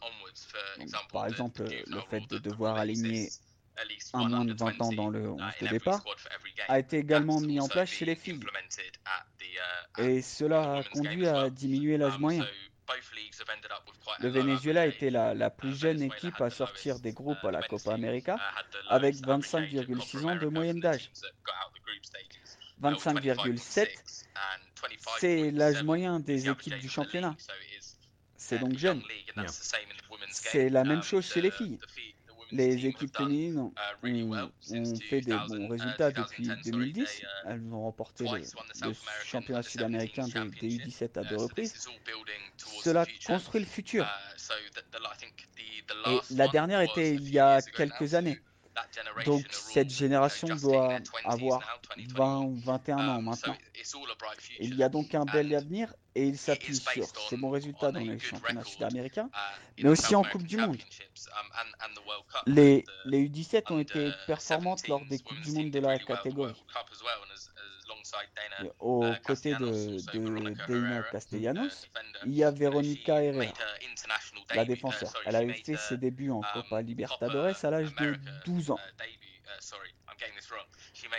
[1.12, 3.28] par exemple le fait de devoir aligner
[4.12, 6.04] un moins de 20 ans dans le 11 uh, de départ,
[6.68, 8.40] a été également mis en place chez les filles.
[9.98, 12.46] Uh, Et cela a conduit à diminuer l'âge um, moyen.
[14.20, 17.94] Le Venezuela était la, la, plus jeune équipe à sortir des groupes à la Copa
[17.94, 18.36] América
[18.88, 21.10] avec 25,6 ans de moyenne d'âge.
[22.82, 23.88] 25,7,
[25.18, 27.36] c'est l'âge moyen des équipes du championnat.
[28.36, 29.02] C'est donc jeune.
[30.30, 31.78] C'est la même chose chez les filles.
[32.50, 33.72] Les équipes féminines ont,
[35.08, 37.22] fait des bons résultats depuis 2010.
[37.46, 38.92] Elles ont remporté le,
[39.24, 41.88] championnat sud-américain des, U17 à deux reprises.
[42.84, 44.06] Cela construit le futur.
[46.06, 48.38] Et la dernière était il y a quelques années.
[49.26, 51.80] Donc cette génération doit avoir
[52.14, 53.56] 20 ou 21 ans um, maintenant.
[54.60, 58.00] Il y a donc un bel avenir et il s'appuie sur ces bons résultats dans
[58.00, 60.76] les championnats sud-américains, uh, mais aussi en Coupe du Monde.
[60.76, 66.54] Um, les, les U17 ont été performantes lors des Coupes du Monde de la catégorie.
[68.78, 71.88] Aux uh, côtés de, de Deina Castellanos,
[72.26, 73.52] il y a Veronica Herrera,
[74.54, 75.12] la défenseur.
[75.24, 78.78] Elle a fait ses débuts en Copa um, Libertadores à l'âge de 12 ans.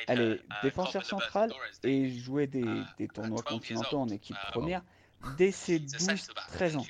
[0.08, 1.52] Elle est défenseur centrale
[1.84, 2.66] et jouait des,
[2.98, 4.84] des tournois continentaux en équipe première
[5.38, 6.86] dès ses 12-13 ans.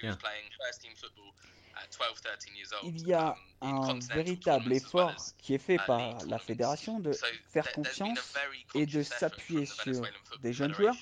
[2.84, 7.12] Il y a un véritable effort qui est fait par la fédération de
[7.52, 8.34] faire confiance
[8.76, 10.02] et de s'appuyer sur
[10.42, 10.96] des jeunes joueurs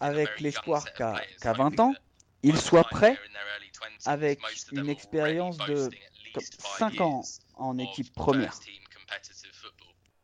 [0.00, 1.94] avec l'espoir qu'à 20 ans,
[2.42, 3.18] ils soient prêts
[4.06, 4.40] avec
[4.72, 5.90] une expérience de
[6.78, 7.22] 5 ans
[7.54, 8.58] en équipe première.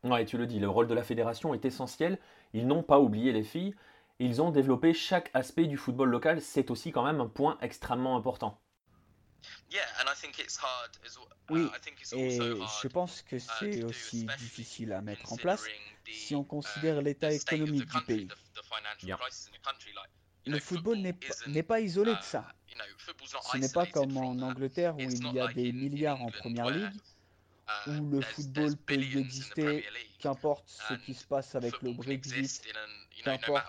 [0.03, 2.19] Ouais, tu le dis, le rôle de la fédération est essentiel.
[2.53, 3.75] Ils n'ont pas oublié les filles.
[4.19, 6.41] Ils ont développé chaque aspect du football local.
[6.41, 8.59] C'est aussi quand même un point extrêmement important.
[11.51, 11.69] Oui,
[12.13, 12.39] et
[12.83, 15.65] je pense que c'est aussi difficile à mettre en place
[16.11, 18.29] si on considère l'état économique du pays.
[20.47, 20.99] Le football
[21.49, 22.47] n'est pas isolé de ça.
[23.53, 26.93] Ce n'est pas comme en Angleterre où il y a des milliards en première ligue,
[27.89, 29.85] où le football peut y exister,
[30.21, 32.63] qu'importe ce qui se passe avec le Brexit,
[33.23, 33.65] qu'importe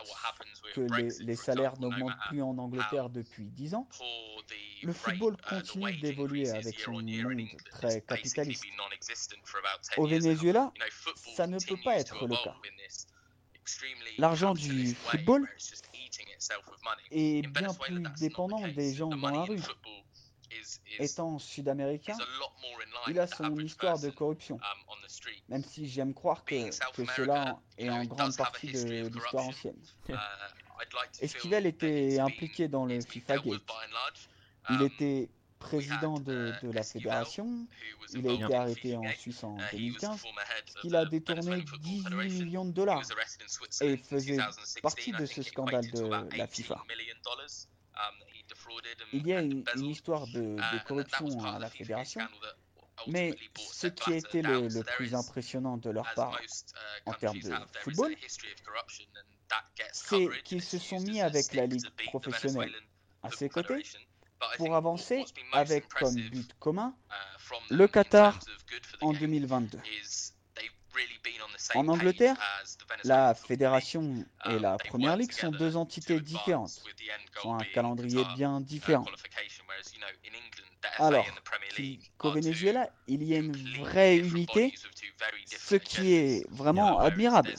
[0.74, 0.82] que
[1.24, 3.88] les, salaires n'augmentent plus en Angleterre depuis 10 ans,
[4.84, 8.66] le football continue d'évoluer avec son monde très capitaliste.
[9.98, 10.72] Au Venezuela,
[11.36, 12.56] ça ne peut pas être le cas.
[14.18, 15.48] L'argent du football
[17.12, 19.62] est bien plus dépendant des gens dans la rue.
[21.00, 22.18] Étant sud-américain,
[23.08, 24.60] il a son histoire de corruption,
[25.50, 29.80] même si j'aime croire que, que cela est en grande partie de l'histoire ancienne.
[31.22, 33.62] Esquivel était impliqué dans le FIFA Gate?
[34.70, 35.30] Il était
[35.60, 37.68] président de, de, la fédération.
[38.14, 40.24] Il a été arrêté en Suisse en 2015.
[40.84, 43.04] Il a détourné 18 millions de dollars
[43.82, 44.38] et faisait
[44.82, 46.84] partie de ce scandale de la FIFA.
[49.14, 50.58] Il y a une, histoire de,
[50.88, 52.22] corruption à la fédération,
[53.08, 56.40] mais ce qui a été le, le plus impressionnant de leur part
[57.06, 58.16] en termes de football,
[59.94, 62.74] c'est qu'ils se sont mis avec la ligue professionnelle
[63.24, 63.84] à ses côtés
[64.58, 66.96] pour avancer avec comme but commun
[67.70, 68.40] le Qatar
[69.02, 69.80] en 2022.
[71.76, 72.38] En Angleterre,
[73.04, 76.82] la fédération et la Première Ligue sont deux entités différentes,
[77.44, 79.06] ont un calendrier bien différent.
[80.98, 81.26] Alors
[82.18, 84.74] qu'au Venezuela, il y a une vraie unité,
[85.46, 87.54] ce qui est vraiment admirable.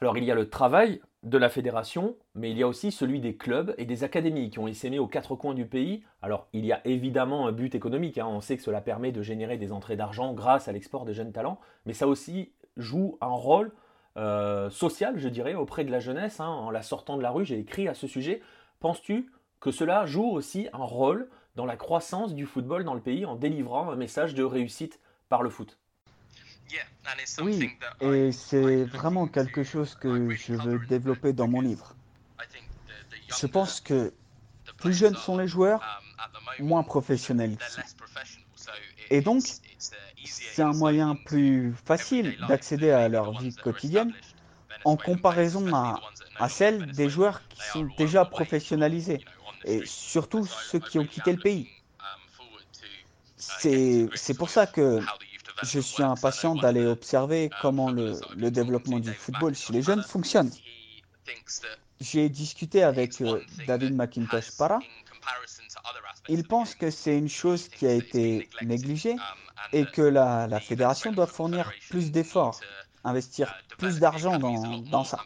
[0.00, 3.20] Alors il y a le travail de la fédération, mais il y a aussi celui
[3.20, 6.02] des clubs et des académies qui ont essaimé aux quatre coins du pays.
[6.20, 8.26] Alors il y a évidemment un but économique, hein.
[8.26, 11.32] on sait que cela permet de générer des entrées d'argent grâce à l'export des jeunes
[11.32, 13.72] talents, mais ça aussi joue un rôle
[14.16, 16.40] euh, social, je dirais, auprès de la jeunesse.
[16.40, 16.48] Hein.
[16.48, 18.42] En la sortant de la rue, j'ai écrit à ce sujet.
[18.80, 23.24] Penses-tu que cela joue aussi un rôle dans la croissance du football dans le pays
[23.24, 25.78] en délivrant un message de réussite par le foot?
[27.40, 31.94] Oui, et c'est vraiment quelque chose que je veux développer dans mon livre.
[33.28, 34.12] Je pense que
[34.78, 36.02] plus jeunes sont les joueurs,
[36.58, 37.82] moins professionnels ils sont.
[39.10, 39.42] Et donc,
[40.24, 44.12] c'est un moyen plus facile d'accéder à leur vie quotidienne
[44.84, 46.00] en comparaison à,
[46.38, 49.24] à celle des joueurs qui sont déjà professionnalisés,
[49.64, 51.68] et surtout ceux qui ont quitté le pays.
[53.36, 55.00] C'est pour ça que
[55.62, 60.50] je suis impatient d'aller observer comment le, développement du football chez les jeunes fonctionne.
[62.00, 64.80] J'ai discuté avec euh, David McIntosh Para.
[66.28, 69.16] Il pense que c'est une chose qui a été négligée
[69.72, 72.60] et que la, la fédération doit fournir plus d'efforts,
[73.04, 75.18] investir plus d'argent dans, dans ça.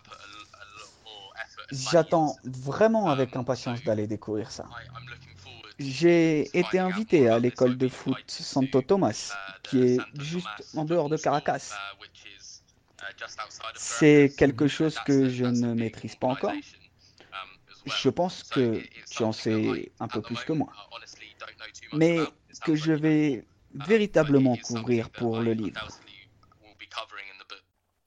[1.73, 4.67] J'attends vraiment avec impatience d'aller découvrir ça.
[5.79, 11.17] J'ai été invité à l'école de foot Santo Thomas, qui est juste en dehors de
[11.17, 11.75] Caracas.
[13.75, 16.53] C'est quelque chose que je ne maîtrise pas encore.
[17.85, 20.73] Je pense que tu en sais un peu plus que moi.
[21.93, 22.19] Mais
[22.65, 25.87] que je vais véritablement couvrir pour le livre.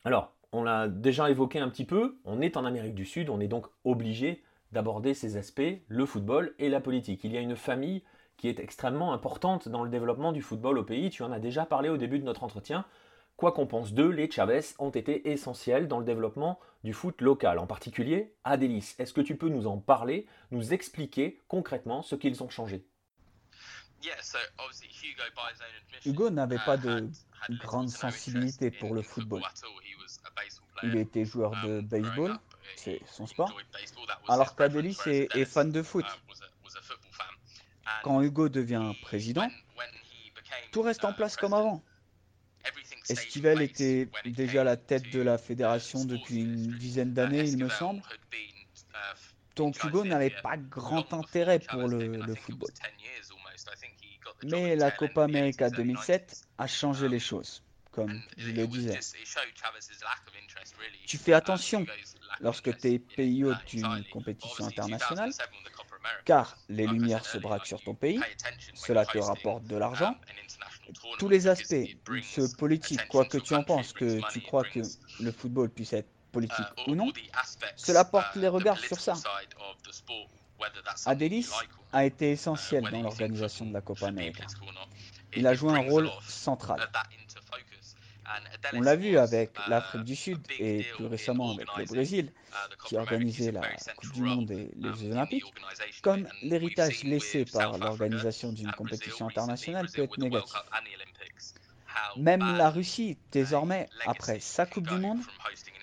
[0.03, 3.39] Alors, on l'a déjà évoqué un petit peu, on est en Amérique du Sud, on
[3.39, 7.23] est donc obligé d'aborder ces aspects, le football et la politique.
[7.23, 8.03] Il y a une famille
[8.37, 11.65] qui est extrêmement importante dans le développement du football au pays, tu en as déjà
[11.65, 12.85] parlé au début de notre entretien.
[13.35, 17.59] Quoi qu'on pense d'eux, les Chavez ont été essentiels dans le développement du foot local,
[17.59, 18.95] en particulier à Délice.
[18.99, 22.85] Est-ce que tu peux nous en parler, nous expliquer concrètement ce qu'ils ont changé?
[26.05, 27.09] Hugo n'avait pas de
[27.61, 29.41] grande sensibilité pour le football.
[30.83, 32.37] Il était joueur de baseball,
[32.75, 33.55] c'est son sport.
[34.27, 36.05] Alors qu'Adélis est, est fan de foot.
[38.03, 39.49] Quand Hugo devient président,
[40.71, 41.83] tout reste en place comme avant.
[43.09, 48.01] Esquivel était déjà la tête de la fédération depuis une dizaine d'années, il me semble.
[49.55, 52.69] Donc Hugo n'avait pas grand intérêt pour le, football.
[54.43, 58.99] Mais la Copa América 2007 a changé les choses, comme je le disais.
[61.07, 61.85] Tu fais attention
[62.41, 65.31] lorsque tu es pays hôte d'une compétition internationale,
[66.25, 68.19] car les lumières se braquent sur ton pays,
[68.73, 70.15] cela te rapporte de l'argent,
[71.17, 74.81] tous les aspects, ce politique, quoi que tu en penses, que tu crois que
[75.19, 77.11] le football puisse être politique ou non,
[77.75, 79.13] cela porte les regards sur ça.
[81.05, 81.49] Adelis
[81.93, 84.45] a été essentiel dans l'organisation de la Copa América.
[85.35, 86.89] Il a joué un rôle central.
[88.73, 92.31] On l'a vu avec l'Afrique du Sud et plus récemment avec le Brésil,
[92.85, 93.61] qui organisait la
[93.95, 95.53] Coupe du Monde et les Jeux Olympiques,
[96.01, 100.53] comme l'héritage laissé par l'organisation d'une compétition internationale peut être négatif.
[102.17, 105.21] Même la Russie, désormais, après sa Coupe du Monde,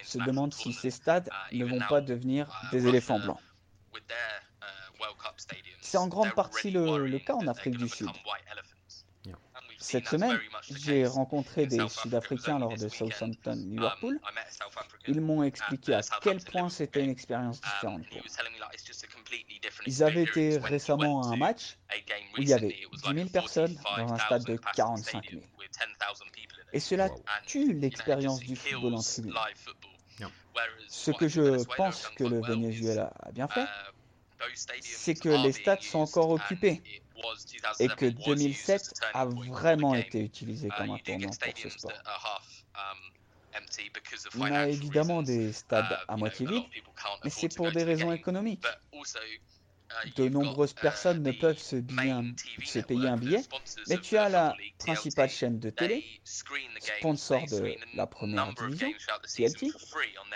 [0.03, 3.41] se demande si ces stades ne vont pas devenir des éléphants blancs.
[5.81, 8.09] C'est en grande partie le, cas en Afrique du Sud.
[9.87, 14.18] Cette semaine, j'ai rencontré des Sud-Africains lors de Southampton-Liverpool.
[15.07, 18.20] Ils m'ont expliqué à quel point c'était une expérience différente pour
[19.87, 21.78] Ils avaient été récemment à un match
[22.37, 25.43] où il y avait 10 000 personnes dans un stade de 45 000.
[26.72, 27.09] Et cela
[27.47, 29.34] tue l'expérience du football en tribune.
[30.89, 33.66] Ce que je pense que le Venezuela a bien fait,
[34.82, 36.82] c'est que les stades sont encore occupés
[37.79, 41.93] et que 2007 a vraiment été utilisé comme un tournant pour ce sport.
[44.39, 46.64] On a évidemment des stades à moitié vides,
[47.25, 48.64] mais c'est pour des raisons économiques.
[50.17, 53.43] De nombreuses personnes ne peuvent se, se, payer un billet,
[53.89, 56.05] mais tu as la principale chaîne de télé,
[56.99, 58.93] sponsor de la première division,
[59.25, 59.69] CLT,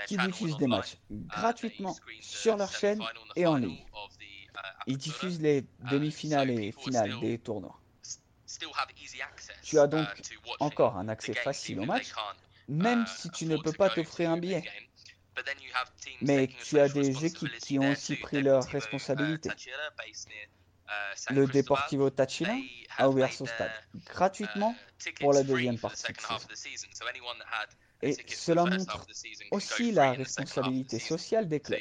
[0.06, 3.02] qui diffuse des matchs gratuitement sur leur chaîne
[3.34, 3.84] et en ligne.
[4.86, 7.80] Ils diffusent les demi-finales et finales des tournois.
[9.62, 10.08] Tu as donc
[10.58, 12.12] encore un accès facile au match,
[12.68, 14.64] même si tu ne peux pas t'offrir un billet.
[16.20, 19.50] Mais tu as des équipes qui ont aussi pris leurs responsabilités.
[21.30, 22.56] Le Deportivo Táchira
[22.98, 23.72] a ouvert son stade
[24.06, 24.74] gratuitement
[25.20, 26.34] pour la deuxième partie de saison.
[28.02, 29.06] Et cela montre
[29.50, 31.80] aussi la responsabilité sociale des clubs.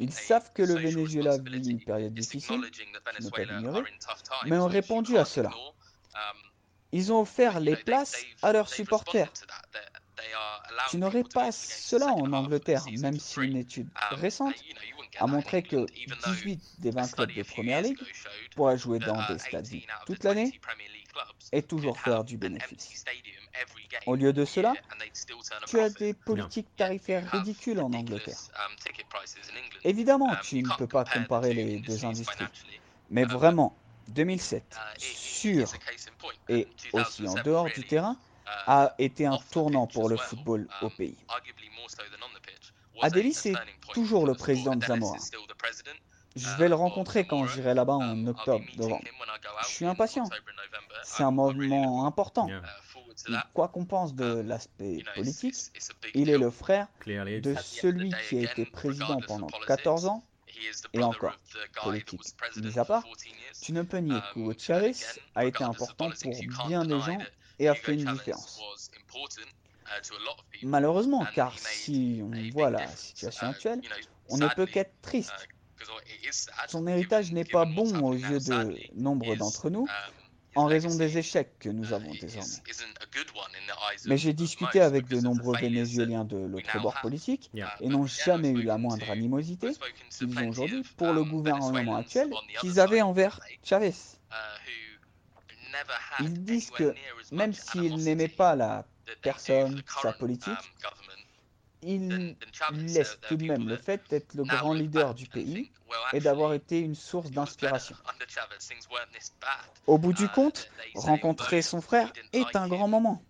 [0.00, 3.84] Ils savent que le Venezuela vit une période difficile, ne pas l'ignorer,
[4.46, 5.50] mais ont répondu à cela.
[6.92, 9.32] Ils ont offert les places à leurs supporters.
[10.90, 14.54] Tu n'aurais pas cela en Angleterre, même si une étude récente
[15.18, 15.86] a montré que
[16.26, 17.98] 18 des 20 clubs de Première Ligue
[18.54, 19.68] pourraient jouer dans des stades
[20.06, 20.58] toute l'année
[21.52, 23.04] et toujours faire du bénéfice.
[24.06, 24.74] Au lieu de cela,
[25.66, 28.38] tu as des politiques tarifaires ridicules en Angleterre.
[29.84, 32.46] Évidemment, tu ne peux pas comparer les deux industries,
[33.10, 33.76] mais vraiment,
[34.08, 35.72] 2007, sur
[36.48, 38.16] et aussi en dehors du terrain,
[38.66, 41.16] a été un tournant pour le football au pays.
[43.02, 43.56] Adélis est
[43.92, 45.18] toujours le président de Zamora.
[46.36, 49.02] Je vais le rencontrer quand j'irai là-bas en octobre-novembre.
[49.62, 50.24] Je suis impatient.
[51.02, 52.48] C'est un moment important.
[53.54, 55.56] Quoi qu'on pense de l'aspect politique,
[56.14, 60.22] il est le frère de celui qui a été président pendant 14 ans
[60.92, 61.38] et encore,
[61.82, 62.20] politique
[62.56, 63.04] mis à part,
[63.60, 64.92] tu ne peux nier que Chavez
[65.34, 67.18] a été important pour bien des gens
[67.58, 68.60] et a fait une différence.
[70.62, 73.80] Malheureusement, car si on voit la situation actuelle,
[74.28, 75.48] on ne peut qu'être triste.
[76.68, 79.86] Son héritage n'est pas bon aux yeux de nombre d'entre nous
[80.56, 82.48] en raison des échecs que nous avons désormais.
[84.06, 87.50] Mais j'ai discuté avec de nombreux Vénézuéliens de l'autre bord politique
[87.80, 89.70] et n'ont jamais eu la moindre animosité
[90.10, 93.94] qu'ils ont aujourd'hui pour le gouvernement actuel qu'ils avaient envers Chavez.
[96.20, 96.94] Ils disent que
[97.32, 98.86] même s'ils n'aimaient pas la
[99.20, 100.54] personne, sa politique,
[101.82, 102.36] il
[102.72, 105.70] laisse tout de même le fait d'être le grand leader du pays
[106.12, 107.96] et d'avoir été une source d'inspiration.
[109.86, 113.22] Au bout du compte, rencontrer son frère est un grand moment.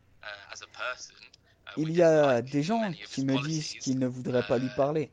[1.77, 5.11] Il y a des gens qui me disent qu'ils ne voudraient pas lui parler,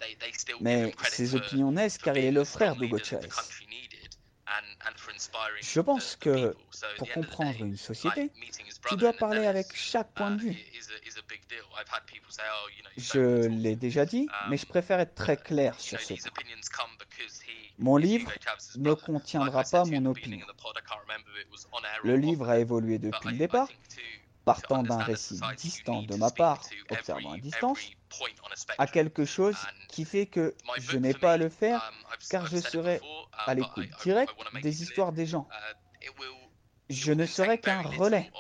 [0.62, 3.30] mais ses opinions naissent car il est le frère de Chavez.
[5.62, 6.56] Je pense que
[6.98, 8.32] pour comprendre une société,
[8.88, 10.58] tu dois parler avec chaque point de vue.
[12.98, 16.44] Je l'ai déjà dit, mais je préfère être très clair sur ce point.
[17.80, 18.32] Mon livre
[18.78, 20.46] ne contiendra pas mon opinion.
[22.04, 23.68] Le livre a évolué depuis le départ,
[24.46, 27.80] partant d'un récit distant de ma part, observant à distance,
[28.78, 31.92] à quelque chose qui fait que je n'ai pas à le faire
[32.30, 33.02] car je serai
[33.32, 35.48] à l'écoute directe des histoires des gens.
[36.90, 38.32] Je ne serai qu'un relais.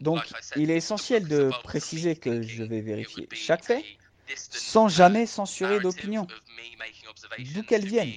[0.00, 0.22] Donc,
[0.56, 3.84] il est essentiel de préciser que je vais vérifier chaque fait
[4.34, 6.26] sans jamais censurer d'opinion,
[7.38, 8.12] d'où qu'elle vienne,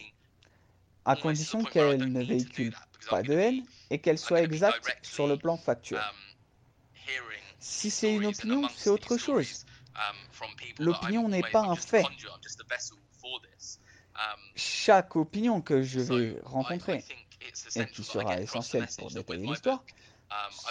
[1.06, 2.76] à condition qu'elle ne véhicule
[3.10, 6.02] pas de haine et qu'elle soit exacte sur le plan factuel.
[7.60, 9.66] Si c'est une opinion, c'est autre chose.
[10.80, 12.06] L'opinion n'est pas un fait.
[14.56, 17.04] Chaque opinion que je vais rencontrer
[17.76, 19.84] et qui sera essentielle pour détailler l'histoire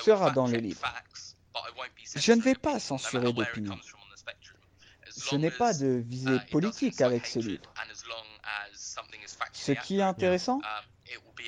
[0.04, 0.92] sera dans le livre.
[2.14, 3.78] Je ne vais pas censurer d'opinion.
[5.30, 7.72] Je n'ai pas de visée politique avec ce livre.
[9.52, 10.60] Ce qui est intéressant,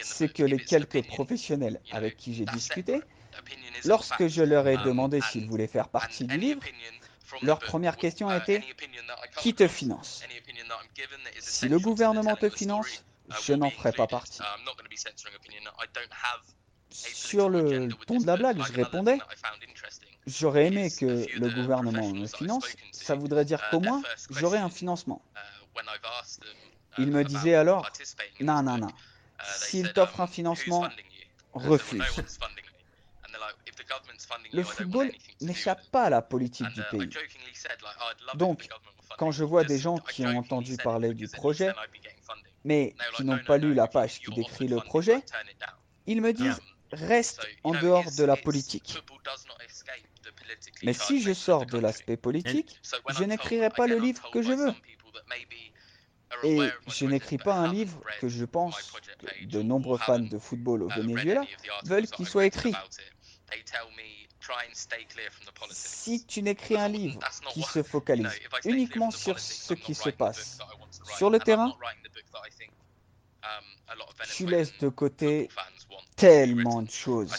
[0.03, 3.01] c'est que les quelques professionnels avec qui j'ai discuté,
[3.85, 6.61] lorsque je leur ai demandé s'ils voulaient faire partie du livre,
[7.43, 8.63] leur première question a été
[9.37, 10.25] Qui te finance
[11.39, 13.05] Si le gouvernement te finance,
[13.43, 14.41] je n'en ferai pas partie.
[17.01, 19.19] Sur le ton de la blague, je répondais
[20.27, 22.77] J'aurais aimé que le gouvernement me finance.
[22.93, 25.23] Ça voudrait dire qu'au moins, j'aurais un financement.
[26.99, 27.89] Il me disait alors
[28.41, 28.91] Non, non, non.
[29.45, 30.89] S'il t'offre un financement,
[31.55, 32.03] refuse.
[34.53, 37.11] Le football n'échappe pas à la politique du pays.
[38.35, 38.69] Donc,
[39.19, 41.73] quand je vois des gens qui ont entendu parler du projet,
[42.65, 45.23] mais qui n'ont pas lu la page qui décrit le projet,
[46.07, 46.61] ils me disent
[46.93, 49.03] reste en dehors de la politique.
[50.83, 52.81] Mais si je sors de l'aspect politique,
[53.19, 54.75] je n'écrirai pas le livre que je veux.
[56.45, 60.85] Et je n'écris pas un livre que je pense que de nombreux fans de football
[60.85, 61.43] au Venezuela
[61.85, 62.75] veulent qu'il soit écrit.
[65.71, 67.21] Si tu n'écris un livre
[67.53, 70.59] qui se focalise uniquement sur ce qui se passe
[71.17, 71.77] sur le terrain,
[74.35, 75.49] tu laisses de côté
[76.17, 77.31] tellement de choses.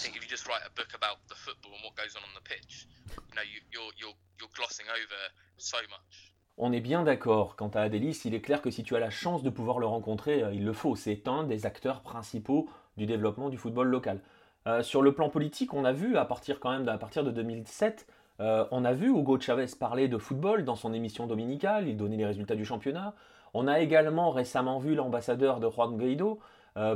[6.58, 7.56] On est bien d'accord.
[7.56, 9.88] Quant à Adélis, il est clair que si tu as la chance de pouvoir le
[9.88, 10.95] rencontrer, euh, il le faut.
[10.95, 14.20] C'est un des acteurs principaux du développement du football local.
[14.68, 17.32] Euh, sur le plan politique, on a vu, à partir quand même à partir de
[17.32, 18.06] 2007,
[18.39, 22.18] euh, on a vu Hugo Chavez parler de football dans son émission dominicale, il donnait
[22.18, 23.14] les résultats du championnat.
[23.54, 26.39] On a également récemment vu l'ambassadeur de Juan Guaido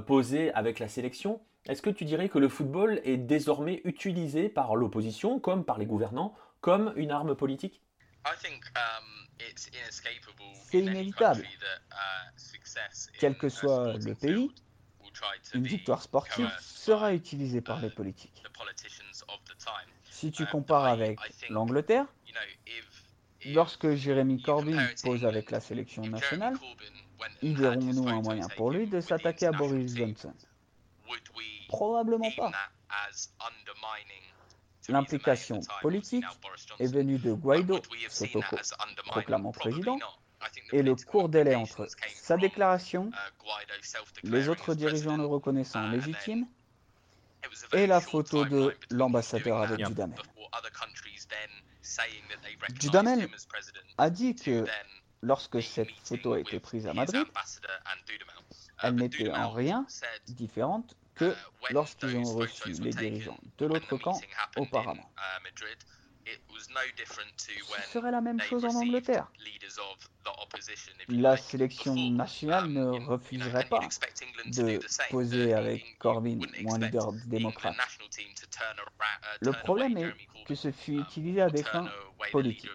[0.06, 1.42] poser avec la sélection.
[1.68, 5.86] Est-ce que tu dirais que le football est désormais utilisé par l'opposition, comme par les
[5.86, 7.82] gouvernants, comme une arme politique?
[10.66, 11.48] C'est inévitable.
[13.20, 14.52] Quel que soit le pays,
[15.54, 18.44] une victoire sportive sera utilisée par les politiques.
[20.10, 21.20] Si tu compares avec
[21.50, 22.06] l'Angleterre,
[23.46, 26.56] lorsque Jeremy Corbyn pose avec la sélection nationale,
[27.42, 30.34] y verrons-nous un moyen pour lui de s'attaquer à Boris Johnson.
[31.68, 32.52] Probablement pas.
[34.88, 36.26] L'implication politique
[36.80, 39.98] est venue de Guaido, s'auto-proclamant président,
[40.72, 43.12] et le court délai entre sa déclaration,
[44.24, 46.46] les autres dirigeants le reconnaissant légitime,
[47.74, 50.20] et la photo de l'ambassadeur avec Dudamel.
[52.80, 53.30] Dudamel
[53.98, 54.66] a dit que
[55.22, 57.26] lorsque cette photo a été prise à Madrid,
[58.84, 59.86] elle n'était en rien
[60.28, 61.34] différente que
[61.72, 64.20] lorsqu'ils ont reçu les dirigeants de l'autre camp
[64.58, 65.10] auparavant.
[66.26, 69.28] Ce serait la même chose en Angleterre.
[71.08, 73.88] La sélection nationale ne refuserait pas
[74.48, 74.80] de
[75.12, 77.76] poser avec Corbyn ou un leader démocrate.
[79.42, 80.14] Le problème est
[80.46, 81.90] que ce fut utilisé à des fins
[82.32, 82.72] politiques.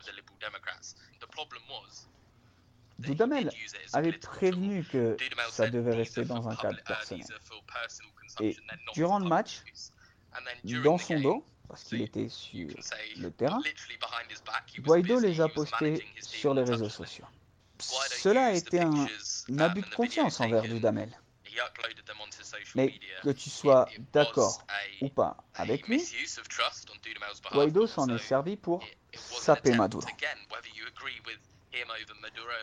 [3.01, 3.51] Dudamel
[3.93, 5.17] avait prévenu que
[5.51, 7.27] ça devait rester dans un cadre personnel.
[8.41, 8.57] Et
[8.95, 9.63] durant le match,
[10.65, 12.69] dans son dos, parce qu'il était sur
[13.17, 13.63] le terrain,
[14.81, 17.27] Guaido les a postés sur les réseaux sociaux.
[17.79, 19.07] Cela a été un,
[19.59, 21.11] abus de confiance envers Dudamel.
[22.75, 24.65] Mais que tu sois d'accord
[25.01, 26.03] ou pas avec lui,
[27.53, 28.85] Guaido s'en est servi pour
[29.15, 30.07] saper Maduro.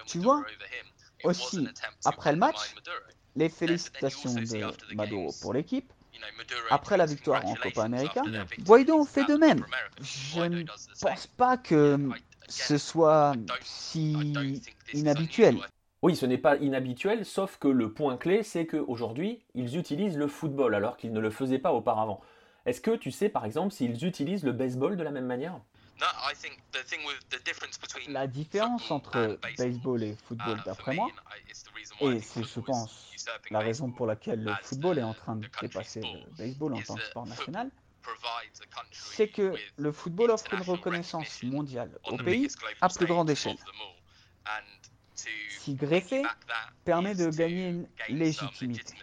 [0.05, 0.43] Tu vois,
[1.23, 1.67] aussi,
[2.05, 2.75] après le match,
[3.35, 5.91] les félicitations de Maduro pour l'équipe.
[6.71, 8.23] Après la victoire en Copa América,
[8.59, 9.65] Guaido fait de même.
[10.01, 10.63] Je ne
[10.99, 12.09] pense pas que
[12.47, 14.61] ce soit si
[14.93, 15.57] inhabituel.
[16.01, 20.27] Oui, ce n'est pas inhabituel, sauf que le point clé, c'est qu'aujourd'hui, ils utilisent le
[20.27, 22.21] football alors qu'ils ne le faisaient pas auparavant.
[22.65, 25.59] Est-ce que tu sais par exemple s'ils utilisent le baseball de la même manière?
[28.07, 31.09] La différence entre baseball et football, d'après moi,
[32.01, 33.11] et c'est, je pense,
[33.49, 36.95] la raison pour laquelle le football est en train de dépasser le baseball en tant
[36.95, 37.71] que sport national,
[38.91, 42.47] c'est que le football offre une reconnaissance mondiale au pays
[42.81, 43.57] à plus grande échelle.
[45.15, 46.23] S'y greffer
[46.85, 48.93] permet de gagner une légitimité.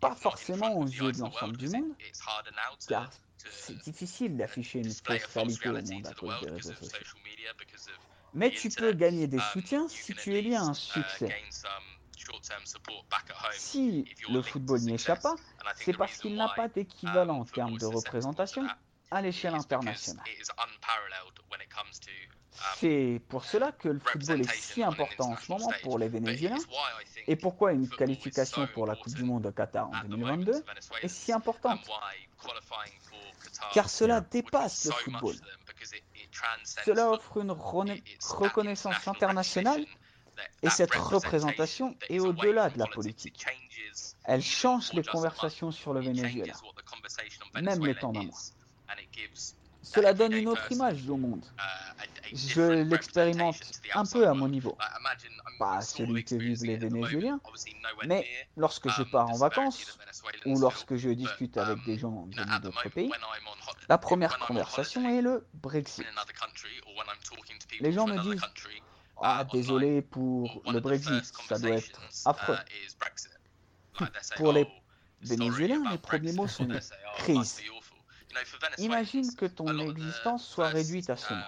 [0.00, 1.92] Pas forcément aux yeux de l'ensemble du monde,
[2.88, 3.10] car
[3.50, 7.16] c'est difficile d'afficher une personnalité au monde à cause des réseaux sociaux.
[8.34, 11.34] Mais tu peux gagner des soutiens si tu es lié à un succès.
[13.52, 15.36] Si le football n'y échappe pas,
[15.76, 18.66] c'est parce qu'il n'a pas d'équivalent en termes de représentation
[19.10, 20.24] à l'échelle internationale.
[22.76, 26.56] C'est pour cela que le football est si important en ce moment pour les Vénézuéliens
[27.26, 30.64] et pourquoi une qualification pour la Coupe du Monde au Qatar en 2022
[31.02, 31.80] est si importante.
[33.72, 35.36] Car cela dépasse le football.
[36.84, 39.84] Cela offre une reconnaissance internationale
[40.62, 43.46] et cette représentation est au-delà de la politique.
[44.24, 46.54] Elle change les conversations sur le Venezuela,
[47.54, 48.40] même les temps d'un mois.
[49.82, 51.44] Cela donne une autre image au monde.
[52.32, 53.60] Je l'expérimente
[53.94, 54.76] un peu à mon niveau.
[55.58, 57.40] Pas celui que vivent les Vénézuéliens,
[58.06, 58.26] mais
[58.56, 59.98] lorsque je pars en vacances
[60.44, 63.10] ou lorsque je discute avec des gens venus d'autres pays,
[63.88, 66.06] la première conversation est le Brexit.
[67.80, 68.42] Les gens me disent
[69.22, 72.58] ah, désolé pour le Brexit, ça doit être affreux.
[74.36, 74.66] Pour les
[75.22, 76.68] Vénézuéliens, les premiers mots sont
[77.16, 77.62] crise.
[78.78, 81.40] Imagine que ton existence soit réduite à ce mot.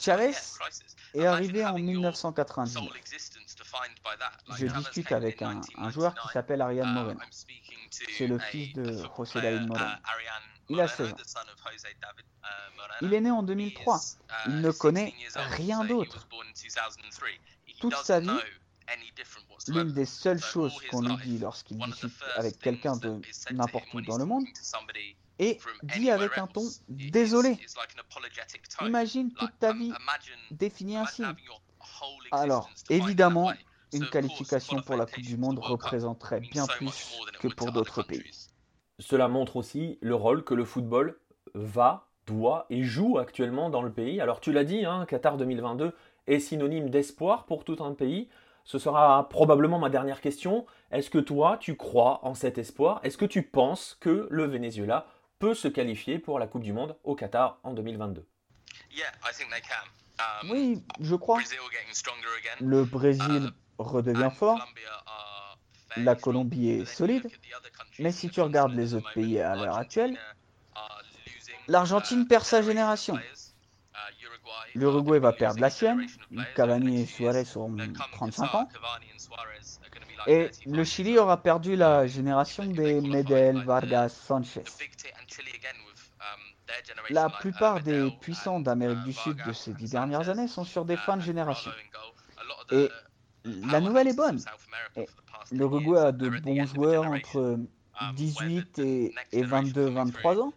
[0.00, 0.32] Chavez
[1.14, 2.84] est arrivé en 1999.
[4.56, 5.60] Je discute avec un,
[5.90, 7.20] joueur qui s'appelle Ariane Moreno.
[7.90, 9.96] C'est le fils de José David Moreno.
[10.68, 11.16] Il a 16 ans.
[13.02, 14.00] Il est né en 2003.
[14.46, 16.26] Il ne connaît rien d'autre.
[17.80, 18.28] Toute sa vie,
[19.68, 23.20] l'une des seules choses qu'on lui dit lorsqu'il discute avec quelqu'un de
[23.50, 24.44] n'importe où dans le monde
[25.38, 27.58] est dit avec un ton désolé.
[28.80, 29.92] Imagine toute ta vie
[30.50, 31.22] définie ainsi.
[32.32, 33.52] Alors, évidemment,
[33.92, 38.24] une qualification pour la Coupe du Monde représenterait bien plus que pour d'autres pays.
[38.98, 41.18] Cela montre aussi le rôle que le football
[41.54, 44.20] va, doit et joue actuellement dans le pays.
[44.20, 45.92] Alors tu l'as dit, hein, Qatar 2022
[46.26, 48.28] est synonyme d'espoir pour tout un pays.
[48.64, 50.64] Ce sera probablement ma dernière question.
[50.90, 53.00] Est-ce que toi, tu crois en cet espoir?
[53.02, 55.06] Est-ce que tu penses que le Venezuela
[55.38, 58.26] peut se qualifier pour la Coupe du Monde au Qatar en 2022
[60.18, 61.40] um, Oui, je crois.
[62.60, 64.66] Le Brésil uh, redevient fort.
[65.96, 67.28] La Colombie est solide.
[67.98, 70.18] Mais si tu regardes les autres pays à l'heure actuelle,
[71.68, 73.18] l'Argentine perd sa génération.
[74.74, 76.06] L'Uruguay va perdre la sienne.
[76.56, 77.76] Cavani et Suarez ont
[78.12, 78.68] 35 ans.
[80.26, 84.64] Et le Chili aura perdu la génération des Medel, Vargas, Sanchez.
[87.10, 90.96] La plupart des puissants d'Amérique du Sud de ces dix dernières années sont sur des
[90.96, 91.70] fins de génération.
[92.70, 92.88] Et
[93.44, 94.40] la nouvelle est bonne.
[95.52, 97.58] L'Uruguay a de bons joueurs entre
[98.14, 100.52] 18 et, 22-23 ans.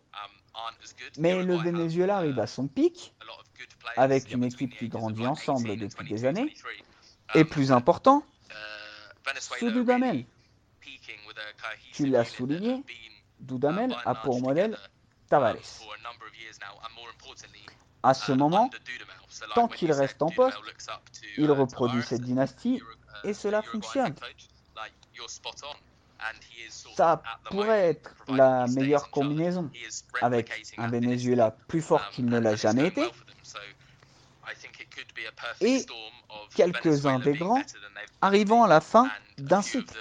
[1.18, 3.14] Mais le Venezuela arrive à son pic,
[3.96, 6.54] avec une équipe qui grandit ensemble depuis des années.
[7.36, 8.24] Et plus important,
[9.40, 10.26] sous Dudamel.
[11.92, 12.84] Tu l'as souligné,
[13.40, 14.78] Dudamel a pour modèle
[15.30, 15.58] Tavares.
[18.04, 18.70] À ce moment,
[19.56, 20.58] tant qu'il reste en poste,
[21.38, 22.82] il reproduit cette dynastie
[23.24, 24.16] et cela fonctionne.
[26.96, 29.70] Ça pourrait être la meilleure combinaison
[30.22, 33.04] avec un Venezuela plus fort qu'il ne l'a jamais été
[35.62, 35.86] et
[36.56, 37.62] quelques-uns des grands
[38.22, 39.94] arrivant à la fin d'un cycle.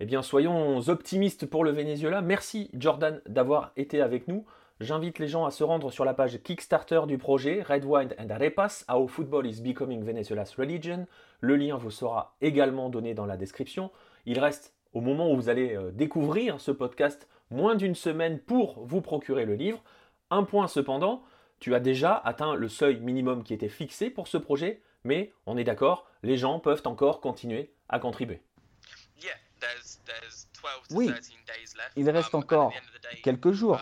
[0.00, 2.22] Eh bien, soyons optimistes pour le Venezuela.
[2.22, 4.44] Merci Jordan d'avoir été avec nous.
[4.78, 8.30] J'invite les gens à se rendre sur la page Kickstarter du projet Red Wine and
[8.30, 11.08] Arepas, How Football is Becoming Venezuela's Religion.
[11.40, 13.90] Le lien vous sera également donné dans la description.
[14.24, 18.78] Il reste, au moment où vous allez euh, découvrir ce podcast, moins d'une semaine pour
[18.86, 19.82] vous procurer le livre.
[20.30, 21.24] Un point cependant,
[21.58, 25.56] tu as déjà atteint le seuil minimum qui était fixé pour ce projet, mais on
[25.56, 28.42] est d'accord, les gens peuvent encore continuer à contribuer.
[30.90, 31.10] Oui,
[31.96, 32.72] il reste um, encore
[33.22, 33.80] quelques jours.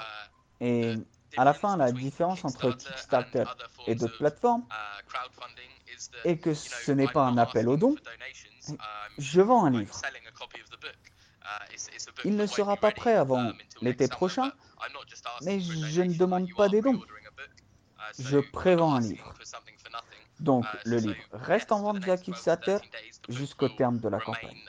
[0.60, 0.94] Uh, et
[1.36, 3.44] à la fin, la différence entre Kickstarter
[3.86, 7.96] et d'autres plateformes uh, est que ce n'est pas un appel aux dons.
[8.68, 8.76] Um,
[9.18, 10.00] je vends un livre.
[12.24, 14.52] Il ne sera pas prêt avant l'été prochain,
[15.42, 17.00] mais je ne demande pas des dons.
[18.18, 19.34] Je prévends un livre.
[20.40, 22.78] Donc le livre reste en vente via Kickstarter
[23.28, 24.60] jusqu'au terme de la campagne.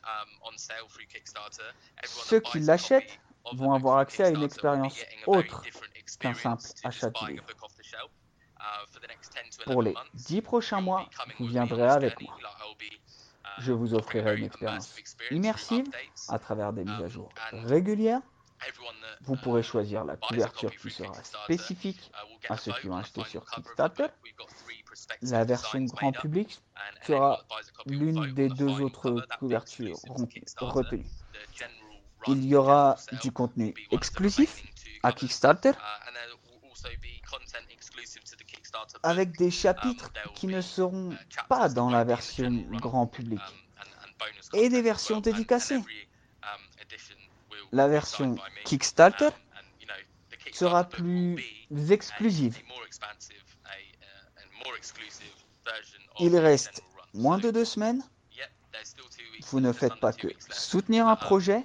[2.03, 3.19] Ceux qui l'achètent
[3.53, 5.63] vont avoir accès à une expérience autre
[6.19, 7.45] qu'un simple achat de livre.
[9.65, 11.09] Pour les dix prochains mois,
[11.39, 12.37] vous viendrez avec moi.
[13.59, 14.95] Je vous offrirai une expérience
[15.31, 15.85] immersive
[16.29, 18.21] à travers des mises à jour régulières.
[19.21, 22.11] Vous pourrez choisir la couverture qui sera spécifique
[22.49, 24.07] à ceux qui vont acheter sur Kickstarter.
[25.21, 26.59] La version grand public
[27.05, 27.43] sera
[27.85, 29.97] l'une des deux autres couvertures
[30.59, 31.05] retenues.
[32.27, 34.63] Il y aura du contenu exclusif
[35.03, 35.73] à Kickstarter
[39.03, 41.15] avec des chapitres qui ne seront
[41.47, 43.41] pas dans la version grand public
[44.53, 45.81] et des versions dédicacées.
[47.71, 48.35] La version
[48.65, 49.29] Kickstarter
[50.51, 51.43] sera plus
[51.89, 52.57] exclusive.
[56.19, 56.81] Il reste
[57.13, 58.03] moins de deux semaines.
[59.49, 61.63] Vous ne faites pas que soutenir un projet.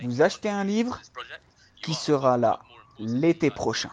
[0.00, 1.00] Vous achetez un livre
[1.82, 2.60] qui sera là
[2.98, 3.90] l'été prochain.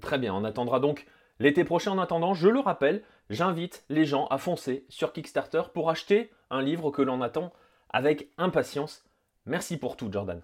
[0.00, 1.06] Très bien, on attendra donc
[1.38, 1.92] l'été prochain.
[1.92, 6.62] En attendant, je le rappelle, j'invite les gens à foncer sur Kickstarter pour acheter un
[6.62, 7.52] livre que l'on attend
[7.90, 9.04] avec impatience.
[9.46, 10.42] Merci pour tout, Jordan.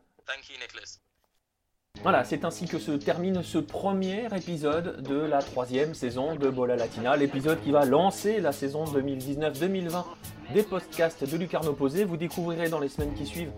[2.03, 6.77] Voilà, c'est ainsi que se termine ce premier épisode de la troisième saison de Bola
[6.77, 10.05] Latina, l'épisode qui va lancer la saison 2019-2020
[10.53, 12.05] des podcasts de Lucarno Posé.
[12.05, 13.53] Vous découvrirez dans les semaines qui suivent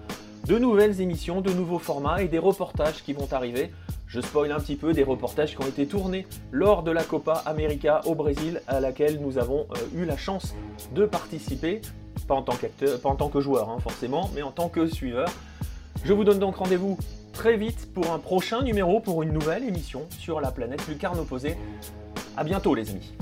[0.47, 3.73] de nouvelles émissions, de nouveaux formats et des reportages qui vont arriver.
[4.07, 7.43] Je spoil un petit peu des reportages qui ont été tournés lors de la Copa
[7.47, 10.55] América au Brésil, à laquelle nous avons euh, eu la chance
[10.95, 11.81] de participer,
[12.29, 15.29] pas en tant que joueur hein, forcément, mais en tant que suiveur.
[16.05, 16.97] Je vous donne donc rendez-vous
[17.37, 21.55] très vite pour un prochain numéro, pour une nouvelle émission sur la planète Lucarne opposée.
[22.35, 23.13] A bientôt les amis